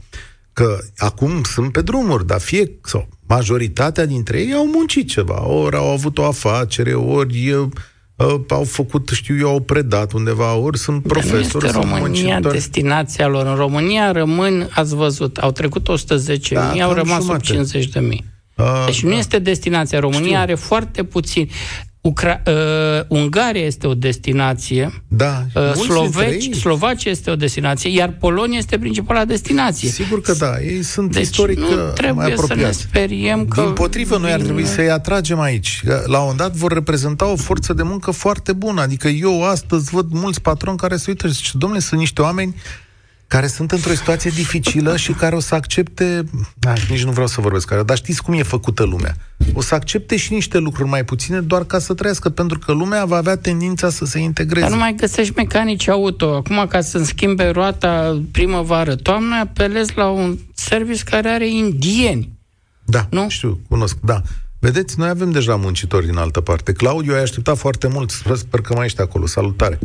[0.54, 5.48] Că acum sunt pe drumuri, dar fie sau majoritatea dintre ei au muncit ceva.
[5.48, 7.70] Ori au avut o afacere, ori
[8.20, 11.66] uh, au făcut, știu eu, au predat undeva, ori sunt profesori.
[11.66, 12.54] Este România muncitori.
[12.54, 13.46] destinația lor.
[13.46, 18.00] În România rămân, ați văzut, au trecut 110 da, mii, au rămas sub 50 de
[18.00, 18.26] mii.
[18.56, 19.18] Uh, deci nu da.
[19.18, 20.00] este destinația.
[20.00, 20.40] România știu.
[20.40, 21.50] are foarte puțin.
[22.02, 22.54] Ucra- uh,
[23.08, 29.26] Ungaria este o destinație, da, uh, Sloveci, Slovacia este o destinație, iar Polonia este principala
[29.26, 29.90] destinație.
[29.90, 32.62] Sigur că da, ei sunt deci istoric nu uh, trebuie mai apropiați.
[32.62, 33.62] să ne speriem că...
[33.62, 35.84] Din potrivă, noi ar trebui să-i atragem aici.
[36.06, 38.82] La un dat vor reprezenta o forță de muncă foarte bună.
[38.82, 42.56] Adică eu astăzi văd mulți patroni care se uită și zice, domnule, sunt niște oameni
[43.30, 46.24] care sunt într-o situație dificilă și care o să accepte,
[46.56, 49.14] da, nici nu vreau să vorbesc, care, dar știți cum e făcută lumea.
[49.54, 53.06] O să accepte și niște lucruri mai puține doar ca să trăiască, pentru că lumea
[53.06, 54.66] va avea tendința să se integreze.
[54.66, 56.36] Dar nu mai găsești mecanici auto.
[56.36, 62.30] Acum, ca să-mi schimbe roata primăvară, toamnă, apelez la un service care are indieni.
[62.86, 63.30] Da, nu?
[63.30, 64.22] știu, cunosc, da.
[64.60, 66.72] Vedeți, noi avem deja muncitori din altă parte.
[66.72, 68.10] Claudiu, ai așteptat foarte mult.
[68.34, 69.26] Sper că mai ești acolo.
[69.26, 69.80] Salutare!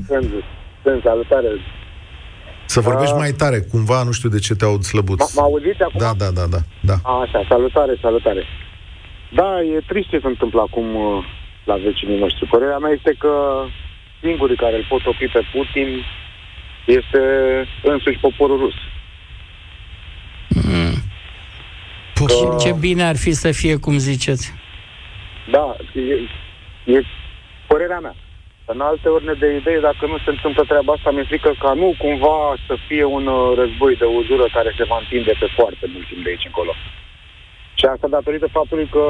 [0.82, 1.48] Sunt, salutare!
[2.66, 5.34] Să vorbești uh, mai tare, cumva, nu știu de ce te aud slăbuț.
[5.34, 5.98] Mă auziți acum?
[5.98, 6.58] Da, da, da, da.
[6.80, 6.96] da.
[7.02, 8.44] A, așa, salutare, salutare.
[9.32, 11.24] Da, e trist ce se întâmplă acum uh,
[11.64, 12.46] la vecinii noștri.
[12.46, 13.64] Părerea mea este că
[14.22, 15.88] singurii care îl pot opri pe Putin
[16.84, 17.20] este
[17.82, 18.74] însuși poporul rus.
[20.48, 20.94] Mm.
[22.26, 22.56] Că...
[22.60, 24.52] Ce bine ar fi să fie cum ziceți.
[25.50, 26.14] Da, e,
[26.92, 27.02] e
[27.66, 28.14] părerea mea.
[28.66, 31.94] În alte ordine de idei, dacă nu se întâmplă treaba asta, mi-e frică ca nu
[31.98, 36.06] cumva să fie un uh, război de uzură care se va întinde pe foarte mult
[36.06, 36.72] timp de aici încolo.
[37.74, 39.04] Și asta datorită faptului că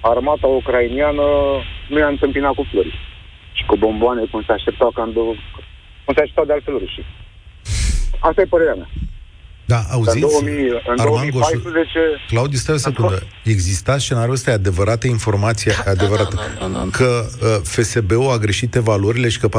[0.00, 1.26] armata ucrainiană
[1.88, 2.98] nu i-a întâmpinat cu flori
[3.52, 5.12] și cu bomboane, cum se așteptau, ca în,
[6.04, 7.06] cum se așteptau de altfel rușii.
[8.18, 8.88] Asta e părerea mea.
[9.72, 10.14] Da, auziți?
[10.14, 11.98] În, 2000, în Armand 2014...
[12.28, 13.22] Claudiu, stai o secundă.
[13.44, 16.88] Exista scenariul ăsta, e adevărată informație, Da, adevărată, da, da, da, da.
[16.90, 19.50] că uh, FSB-ul a greșit evaluările și că 40%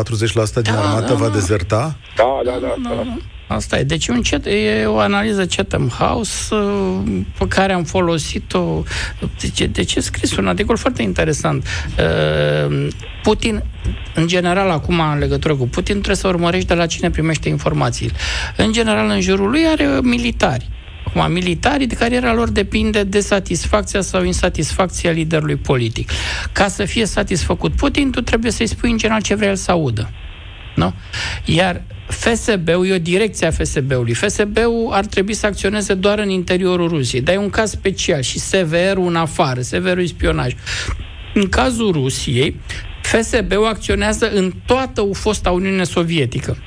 [0.62, 1.34] din Da, armată da, va da.
[1.34, 1.96] dezerta?
[2.16, 2.76] Da, da, da.
[2.84, 3.18] da.
[3.54, 3.84] Asta e.
[3.84, 8.84] Deci un cet, e o analiză Chatham House uh, pe care am folosit-o.
[9.40, 11.66] De ce, de ce scris un articol foarte interesant?
[11.98, 12.88] Uh,
[13.24, 13.64] Putin,
[14.16, 18.14] în general, acum, în legătură cu Putin, trebuie să urmărești de la cine primește informațiile.
[18.58, 20.70] În general, în jurul lui are militari.
[21.06, 26.12] Acum, militarii de cariera lor depinde de satisfacția sau insatisfacția liderului politic.
[26.52, 29.72] Ca să fie satisfăcut Putin, tu trebuie să-i spui în general ce vrea el să
[29.72, 30.10] audă.
[30.76, 30.94] Nu?
[31.46, 34.14] Iar FSB-ul e o direcție a FSB-ului.
[34.14, 38.40] FSB-ul ar trebui să acționeze doar în interiorul Rusiei, dar e un caz special și
[38.40, 40.54] SVR-ul în afară, SVR-ul e spionaj.
[41.34, 42.60] În cazul Rusiei,
[43.02, 46.58] FSB-ul acționează în toată fosta Uniune Sovietică.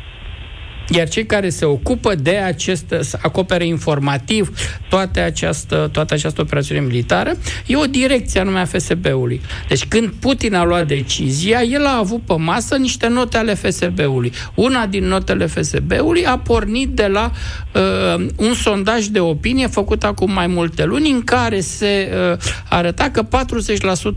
[0.88, 4.58] Iar cei care se ocupă de acest, să acopere informativ
[4.88, 7.32] toate această, toată această operațiune militară,
[7.66, 9.40] e o direcție anume a FSB-ului.
[9.68, 14.32] Deci când Putin a luat decizia, el a avut pe masă niște note ale FSB-ului.
[14.54, 17.30] Una din notele FSB-ului a pornit de la
[17.74, 23.10] uh, un sondaj de opinie făcut acum mai multe luni, în care se uh, arăta
[23.10, 23.26] că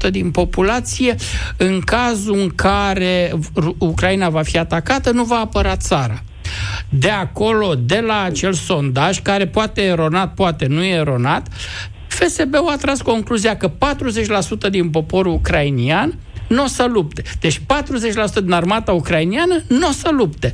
[0.07, 1.15] 40% din populație,
[1.57, 3.31] în cazul în care
[3.77, 6.23] Ucraina va fi atacată, nu va apăra țara
[6.89, 11.47] de acolo, de la acel sondaj, care poate eronat, poate nu e eronat,
[12.07, 13.71] FSB-ul a tras concluzia că
[14.67, 17.23] 40% din poporul ucrainian nu o să lupte.
[17.39, 17.61] Deci 40%
[18.41, 20.53] din armata ucrainiană nu o să lupte.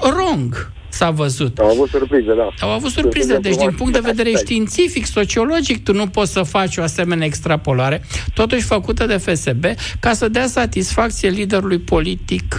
[0.00, 1.58] Wrong s-a văzut.
[1.58, 2.48] Au avut surprize, da.
[2.60, 3.38] Au avut surprize.
[3.38, 8.02] Deci, din punct de vedere științific, sociologic, tu nu poți să faci o asemenea extrapolare,
[8.34, 9.64] totuși făcută de FSB,
[10.00, 12.56] ca să dea satisfacție liderului politic.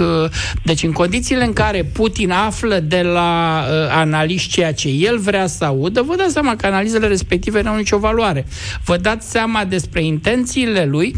[0.63, 5.47] Deci, în condițiile în care Putin află de la uh, analiști ceea ce el vrea
[5.47, 8.45] să audă, vă dați seama că analizele respective nu au nicio valoare.
[8.85, 11.15] Vă dați seama despre intențiile lui,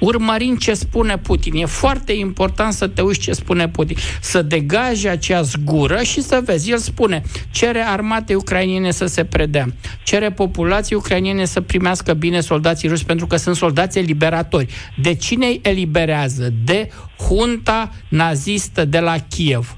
[0.00, 1.54] urmărind ce spune Putin.
[1.54, 3.96] E foarte important să te uiți ce spune Putin.
[4.20, 6.51] Să degaje acea zgură și să vezi.
[6.66, 9.66] El spune, cere armatei ucrainiene să se predea,
[10.02, 14.66] cere populației ucrainiene să primească bine soldații ruși pentru că sunt soldați eliberatori.
[14.96, 16.48] De cine îi eliberează?
[16.64, 16.88] De
[17.28, 19.76] junta nazistă de la Kiev.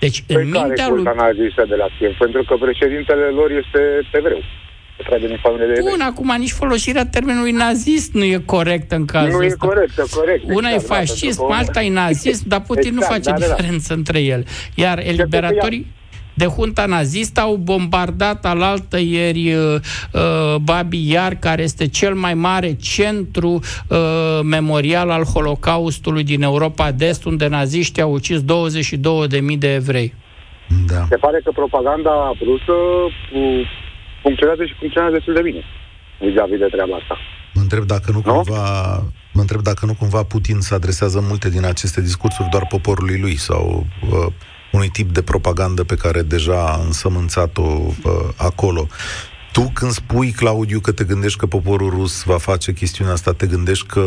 [0.00, 1.02] Deci, Păi în care mintea e lui...
[1.02, 2.12] culta nazistă de la Kiev?
[2.18, 3.80] Pentru că președintele lor este
[4.12, 4.42] evreu.
[4.96, 5.90] Se trage din familie de evrei.
[5.90, 9.66] Bun, acum nici folosirea termenului nazist nu e corectă în cazul Nu e ăsta.
[9.66, 10.42] corectă, corect.
[10.44, 13.30] Una exact, e da, fascism, pentru că- alta e nazism, dar Putin nu Exact, face
[13.30, 13.54] da, da, da.
[13.54, 14.44] diferență între ele.
[14.74, 15.86] Iar eliberatorii
[16.34, 19.74] de junta nazistă au bombardat alaltă ieri uh,
[20.12, 23.48] uh, Babi Iar, care este cel mai mare centru
[23.88, 23.98] uh,
[24.42, 28.44] memorial al Holocaustului din Europa de Est, unde naziștii au ucis 22.000
[29.58, 30.14] de evrei.
[30.86, 31.04] Da.
[31.08, 32.72] Se pare că propaganda rusă
[33.34, 33.68] uh,
[34.22, 35.62] funcționează și funcționează destul de bine
[36.18, 37.16] vis-a-vis de treaba asta.
[37.54, 38.32] Mă întreb dacă nu, Nu?
[38.32, 38.96] cumva
[39.32, 43.36] mă întreb dacă nu cumva Putin se adresează multe din aceste discursuri doar poporului lui
[43.36, 44.32] sau uh,
[44.72, 48.86] unui tip de propagandă pe care deja a însămânțat-o uh, acolo.
[49.52, 53.46] Tu când spui, Claudiu, că te gândești că poporul rus va face chestiunea asta, te
[53.46, 54.04] gândești că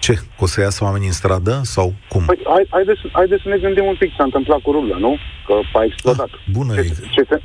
[0.00, 0.12] ce?
[0.14, 1.60] Că o să iasă oamenii în stradă?
[1.62, 2.22] Sau cum?
[2.24, 5.16] Păi, hai, haideți, haideți să ne gândim un pic ce s-a întâmplat cu rubla, nu?
[5.46, 6.30] Că a explodat.
[6.32, 7.08] Ah, bună ce, idee.
[7.14, 7.36] ce, se,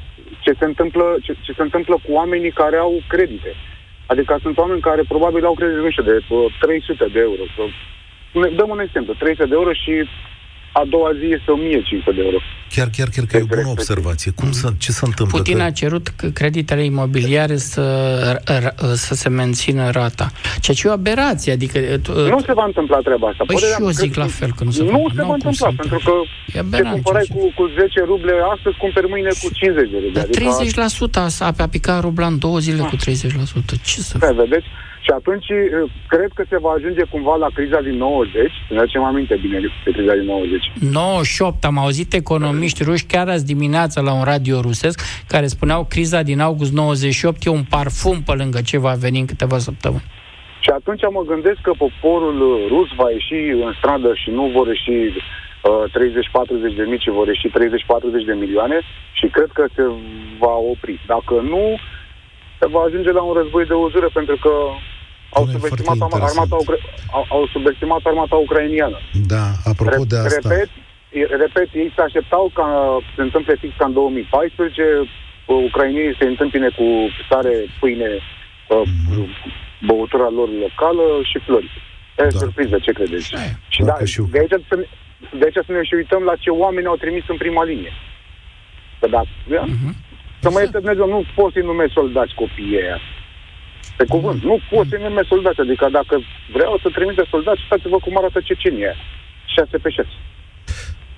[0.44, 3.52] ce, se întâmplă, ce, ce se întâmplă cu oamenii care au credite?
[4.06, 7.44] Adică sunt oameni care probabil au credite, nu știu, de uh, 300 de euro.
[7.56, 7.62] Să,
[8.40, 9.94] ne, dăm un exemplu, 300 de euro și
[10.82, 12.38] a doua zi este 1500 de euro.
[12.76, 14.32] Chiar, chiar, chiar că e o bună observație.
[14.40, 15.38] Cum să, ce se întâmplă?
[15.38, 15.64] Putin că...
[15.64, 17.84] a cerut c- creditele imobiliare să,
[18.60, 18.76] r-
[19.08, 20.28] să se mențină rata.
[20.64, 21.78] Ceea ce e o aberație, adică...
[22.06, 23.44] tu- Nu se va întâmplà treaba asta.
[23.48, 24.98] Păi Părerea și eu mea, zic cred la că fel că nu se va- Nu
[25.10, 26.12] se n-au va cum întâmpla, să pentru că
[26.48, 29.90] E ce aberant cumpărai ceea ce- cu, cu 10 ruble astăzi, cumperi mâine cu 50
[29.94, 30.18] de ruble.
[30.20, 33.02] Dar 30% a, a, a picat rubla în două zile cu 30%.
[33.90, 34.68] Ce să Da, vedeți?
[35.06, 38.80] Și atunci eh, cred că se va ajunge cumva la criza din 90, să ne
[38.80, 40.72] aducem aminte bine de criza din 90.
[40.92, 46.22] 98 am auzit economiști ruși chiar azi dimineața la un radio rusesc care spuneau criza
[46.22, 50.04] din august 98 e un parfum pe lângă ce va veni în câteva săptămâni.
[50.60, 54.68] Și atunci mă gândesc că poporul eh, rus va ieși în stradă și nu vor
[54.68, 55.84] ieși uh,
[56.72, 57.52] 30-40 de mii, ci vor ieși 30-40
[58.26, 58.80] de milioane
[59.20, 59.84] și cred că se
[60.40, 61.00] va opri.
[61.06, 61.66] Dacă nu,
[62.60, 64.52] se va ajunge la un război de uzură pentru că
[65.38, 66.64] au Bine, subestimat, foarte arma- armata, interesant.
[66.66, 66.84] ucra-
[67.18, 68.98] au, au subestimat armata ucrainiană.
[69.34, 70.50] Da, apropo de asta...
[70.50, 70.70] Repet,
[71.20, 72.66] e- repet, ei se așteptau ca
[73.06, 76.86] să se întâmple fix ca în 2014, uh, ucrainienii se întâmpine cu
[77.30, 78.10] sare, pâine,
[78.74, 79.28] uh, Mhm.
[79.88, 81.70] băutura lor locală și flori.
[82.18, 82.38] E Da.
[82.44, 83.34] surpriză, ce credeți?
[83.36, 83.52] Așa e.
[83.74, 84.86] Și Da, da, că și eu- de aici, să ne,
[85.40, 87.92] de aici să ne și uităm la ce oameni au trimis în prima linie.
[89.00, 89.22] Că da,
[89.54, 89.62] da?
[89.66, 89.96] Mhm.
[90.40, 92.98] Să mă ierte Dumnezeu, nu poți să-i numești soldați copiii aia.
[93.98, 95.60] Pe cuvânt, nu poți să-i numești soldați.
[95.60, 96.16] Adică dacă
[96.54, 98.94] vreau să trimite soldați, uitați-vă cum arată Cecenia.
[99.46, 100.08] 6 pe 6.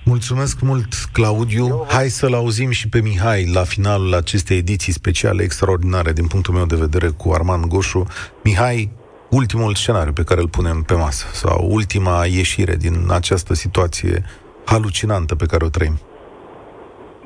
[0.04, 1.84] Mulțumesc mult, Claudiu.
[1.88, 6.66] Hai să-l auzim și pe Mihai la finalul acestei ediții speciale extraordinare din punctul meu
[6.66, 8.06] de vedere cu Armand Goșu.
[8.44, 8.90] Mihai,
[9.30, 14.24] ultimul scenariu pe care îl punem pe masă sau ultima ieșire din această situație
[14.64, 15.98] halucinantă pe care o trăim.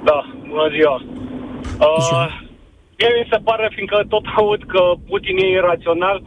[0.05, 1.03] Da, bună ziua.
[1.79, 2.51] Uh,
[2.99, 6.23] mie mi se pare, fiindcă tot aud că Putin e irațional,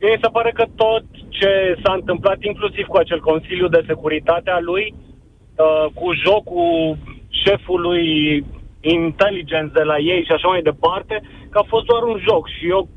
[0.00, 4.50] mie mi se pare că tot ce s-a întâmplat, inclusiv cu acel Consiliu de Securitate
[4.50, 6.96] a lui, uh, cu jocul
[7.28, 8.44] șefului
[8.80, 12.68] intelligence de la ei și așa mai departe, că a fost doar un joc și
[12.68, 12.88] eu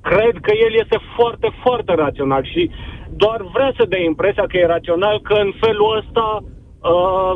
[0.00, 2.70] cred că el este foarte, foarte rațional și
[3.16, 6.38] doar vrea să dea impresia că e rațional, că în felul ăsta
[6.90, 7.34] uh,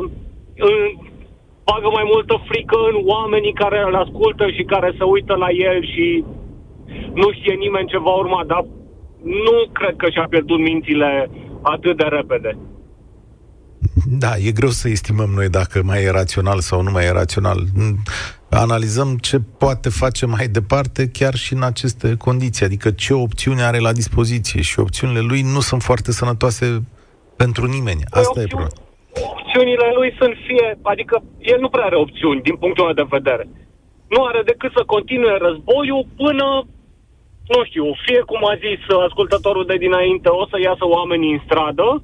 [0.67, 1.08] în,
[1.69, 5.77] bagă mai multă frică în oamenii care îl ascultă și care se uită la el
[5.93, 6.07] și
[7.21, 8.63] nu știe nimeni ce va urma, dar
[9.23, 11.29] nu cred că și-a pierdut mințile
[11.61, 12.51] atât de repede.
[14.05, 17.59] Da, e greu să estimăm noi dacă mai e rațional sau nu mai e rațional.
[18.49, 23.79] Analizăm ce poate face mai departe chiar și în aceste condiții, adică ce opțiune are
[23.79, 26.83] la dispoziție și opțiunile lui nu sunt foarte sănătoase
[27.35, 28.03] pentru nimeni.
[28.09, 28.88] Păi Asta opțiuni, e problema.
[29.13, 33.47] Opțiunile lui sunt fie, adică el nu prea are opțiuni din punctul meu de vedere.
[34.09, 36.47] Nu are decât să continue războiul până,
[37.53, 42.03] nu știu, fie cum a zis ascultătorul de dinainte, o să iasă oamenii în stradă,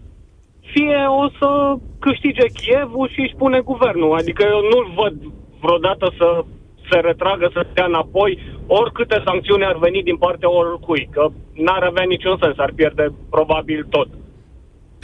[0.74, 4.18] fie o să câștige Chievul și își pune guvernul.
[4.18, 5.16] Adică eu nu-l văd
[5.62, 6.44] vreodată să
[6.90, 12.04] se retragă, să stea înapoi, oricâte sancțiuni ar veni din partea oricui, că n-ar avea
[12.04, 14.08] niciun sens, ar pierde probabil tot.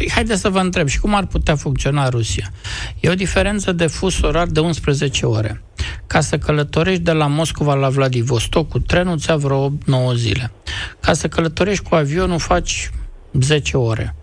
[0.01, 2.51] Păi haideți să vă întreb, și cum ar putea funcționa Rusia?
[2.99, 5.63] E o diferență de fus orar de 11 ore.
[6.07, 9.73] Ca să călătorești de la Moscova la Vladivostok cu trenul, ți-a vreo 8-9
[10.15, 10.51] zile.
[10.99, 12.89] Ca să călătorești cu avionul, faci
[13.31, 14.15] 10 ore.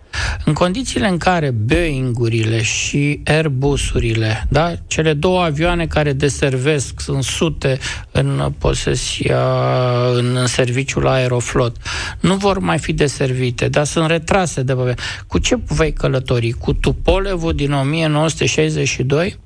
[0.45, 7.79] În condițiile în care Boeing-urile și Airbus-urile, da, cele două avioane care deservesc, sunt sute
[8.11, 9.41] în posesia,
[10.13, 11.75] în, în serviciul Aeroflot,
[12.19, 14.95] nu vor mai fi deservite, dar sunt retrase de
[15.27, 16.51] Cu ce vei călători?
[16.51, 19.39] Cu Tupolevul din 1962?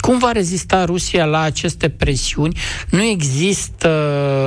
[0.00, 2.58] Cum va rezista Rusia la aceste presiuni?
[2.90, 3.90] Nu există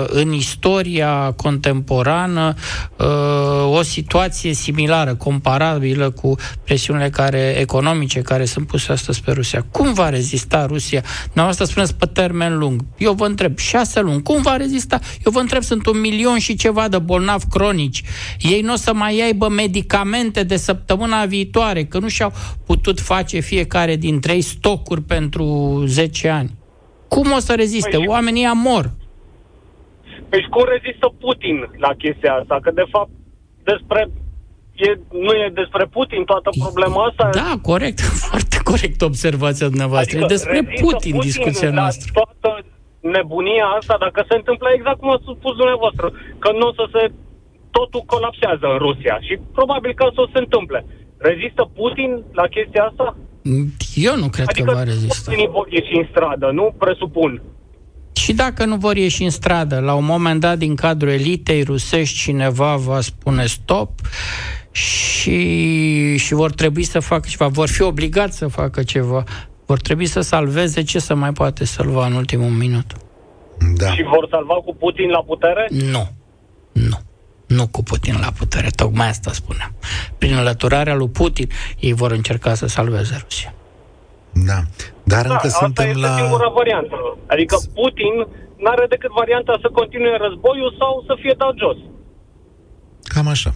[0.10, 2.54] în istoria contemporană
[2.98, 9.66] uh, o situație similară, comparabilă cu presiunile care, economice care sunt puse astăzi pe Rusia.
[9.72, 11.04] Cum va rezista Rusia?
[11.24, 12.86] Dumneavoastră spuneți pe termen lung.
[12.98, 14.22] Eu vă întreb, șase luni.
[14.22, 15.00] Cum va rezista?
[15.26, 18.04] Eu vă întreb, sunt un milion și ceva de bolnavi cronici.
[18.40, 22.34] Ei nu o să mai aibă medicamente de săptămâna viitoare, că nu și-au
[22.66, 26.50] putut face fiecare dintre ei stocuri pentru pentru 10 ani.
[27.08, 27.98] Cum o să reziste?
[27.98, 28.92] Păi, Oamenii mor.
[30.30, 32.60] Păi cum rezistă Putin la chestia asta?
[32.62, 33.10] Că de fapt
[33.64, 34.10] despre
[34.76, 37.30] e, nu e despre Putin toată problema asta?
[37.42, 38.00] Da, corect.
[38.30, 40.18] Foarte corect observația dumneavoastră.
[40.18, 42.08] Adică e despre Putin, Putin discuția noastră.
[42.22, 42.50] Toată
[43.16, 46.08] nebunia asta, dacă se întâmplă exact cum a spus dumneavoastră,
[46.44, 47.04] că nu o să se
[47.78, 50.80] totul colapsează în Rusia și probabil că o să se întâmple.
[51.18, 53.08] Rezistă Putin la chestia asta?
[53.96, 55.32] Eu nu cred adică că va rezista.
[55.32, 56.74] Adică vor ieși în stradă, nu?
[56.78, 57.42] Presupun.
[58.14, 62.18] Și dacă nu vor ieși în stradă, la un moment dat din cadrul elitei rusești
[62.18, 63.90] cineva va spune stop
[64.72, 69.24] și, și vor trebui să facă ceva, vor fi obligați să facă ceva,
[69.66, 72.86] vor trebui să salveze ce să mai poate salva în ultimul minut.
[73.78, 73.92] Da.
[73.92, 75.68] Și vor salva cu Putin la putere?
[75.70, 76.10] Nu.
[76.72, 76.98] Nu
[77.52, 79.74] nu cu Putin la putere, tocmai asta spuneam.
[80.18, 81.50] Prin înlăturarea lui Putin,
[81.80, 83.54] ei vor încerca să salveze Rusia.
[84.34, 84.60] Da,
[85.04, 86.16] dar da, încă asta suntem este la...
[86.18, 87.18] singura variantă.
[87.28, 88.14] Adică Putin
[88.58, 91.78] n-are decât varianta să continue războiul sau să fie dat jos.
[93.04, 93.54] Cam așa.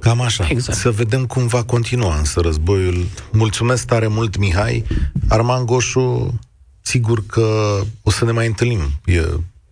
[0.00, 0.46] Cam așa.
[0.48, 0.78] Exact.
[0.78, 3.06] Să vedem cum va continua însă războiul.
[3.32, 4.84] Mulțumesc tare mult, Mihai.
[5.28, 6.38] Arman Goșu,
[6.80, 8.80] sigur că o să ne mai întâlnim.
[9.04, 9.22] E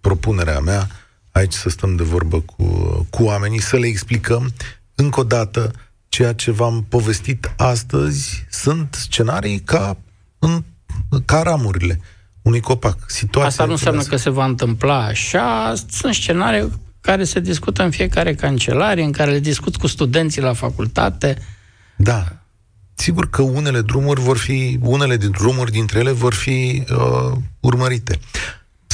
[0.01, 0.87] propunerea mea
[1.37, 2.65] aici să stăm de vorbă cu,
[3.11, 4.53] cu oamenii, să le explicăm
[4.95, 5.71] încă o dată
[6.09, 9.99] ceea ce v-am povestit astăzi sunt scenarii ca,
[10.39, 10.65] în,
[11.25, 12.01] ca ramurile
[12.43, 12.99] unui copac.
[13.07, 15.75] Situația Asta nu înseamnă că se va întâmpla așa.
[15.91, 20.53] Sunt scenarii care se discută în fiecare cancelarie, în care le discut cu studenții la
[20.53, 21.39] facultate.
[21.97, 22.25] Da.
[22.95, 28.19] Sigur că unele drumuri vor fi, unele din drumuri dintre ele vor fi uh, urmărite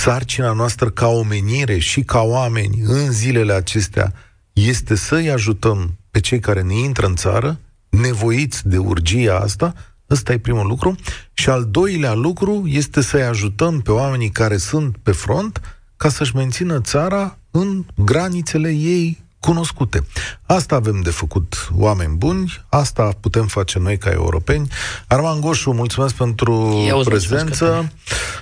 [0.03, 4.13] sarcina noastră ca omenire și ca oameni în zilele acestea
[4.53, 9.75] este să-i ajutăm pe cei care ne intră în țară, nevoiți de urgia asta,
[10.11, 10.97] Ăsta e primul lucru.
[11.33, 15.61] Și al doilea lucru este să-i ajutăm pe oamenii care sunt pe front
[15.97, 20.07] ca să-și mențină țara în granițele ei cunoscute.
[20.47, 24.69] Asta avem de făcut, oameni buni, asta putem face noi ca europeni.
[25.07, 27.65] Arman Goșu, mulțumesc pentru Eu prezență.
[27.65, 27.93] Mulțumesc,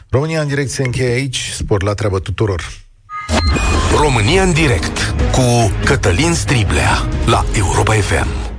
[0.08, 1.50] România în direct se încheie aici.
[1.54, 2.70] Spor la treabă tuturor.
[3.96, 8.49] România în direct cu Cătălin Striblea la Europa FM.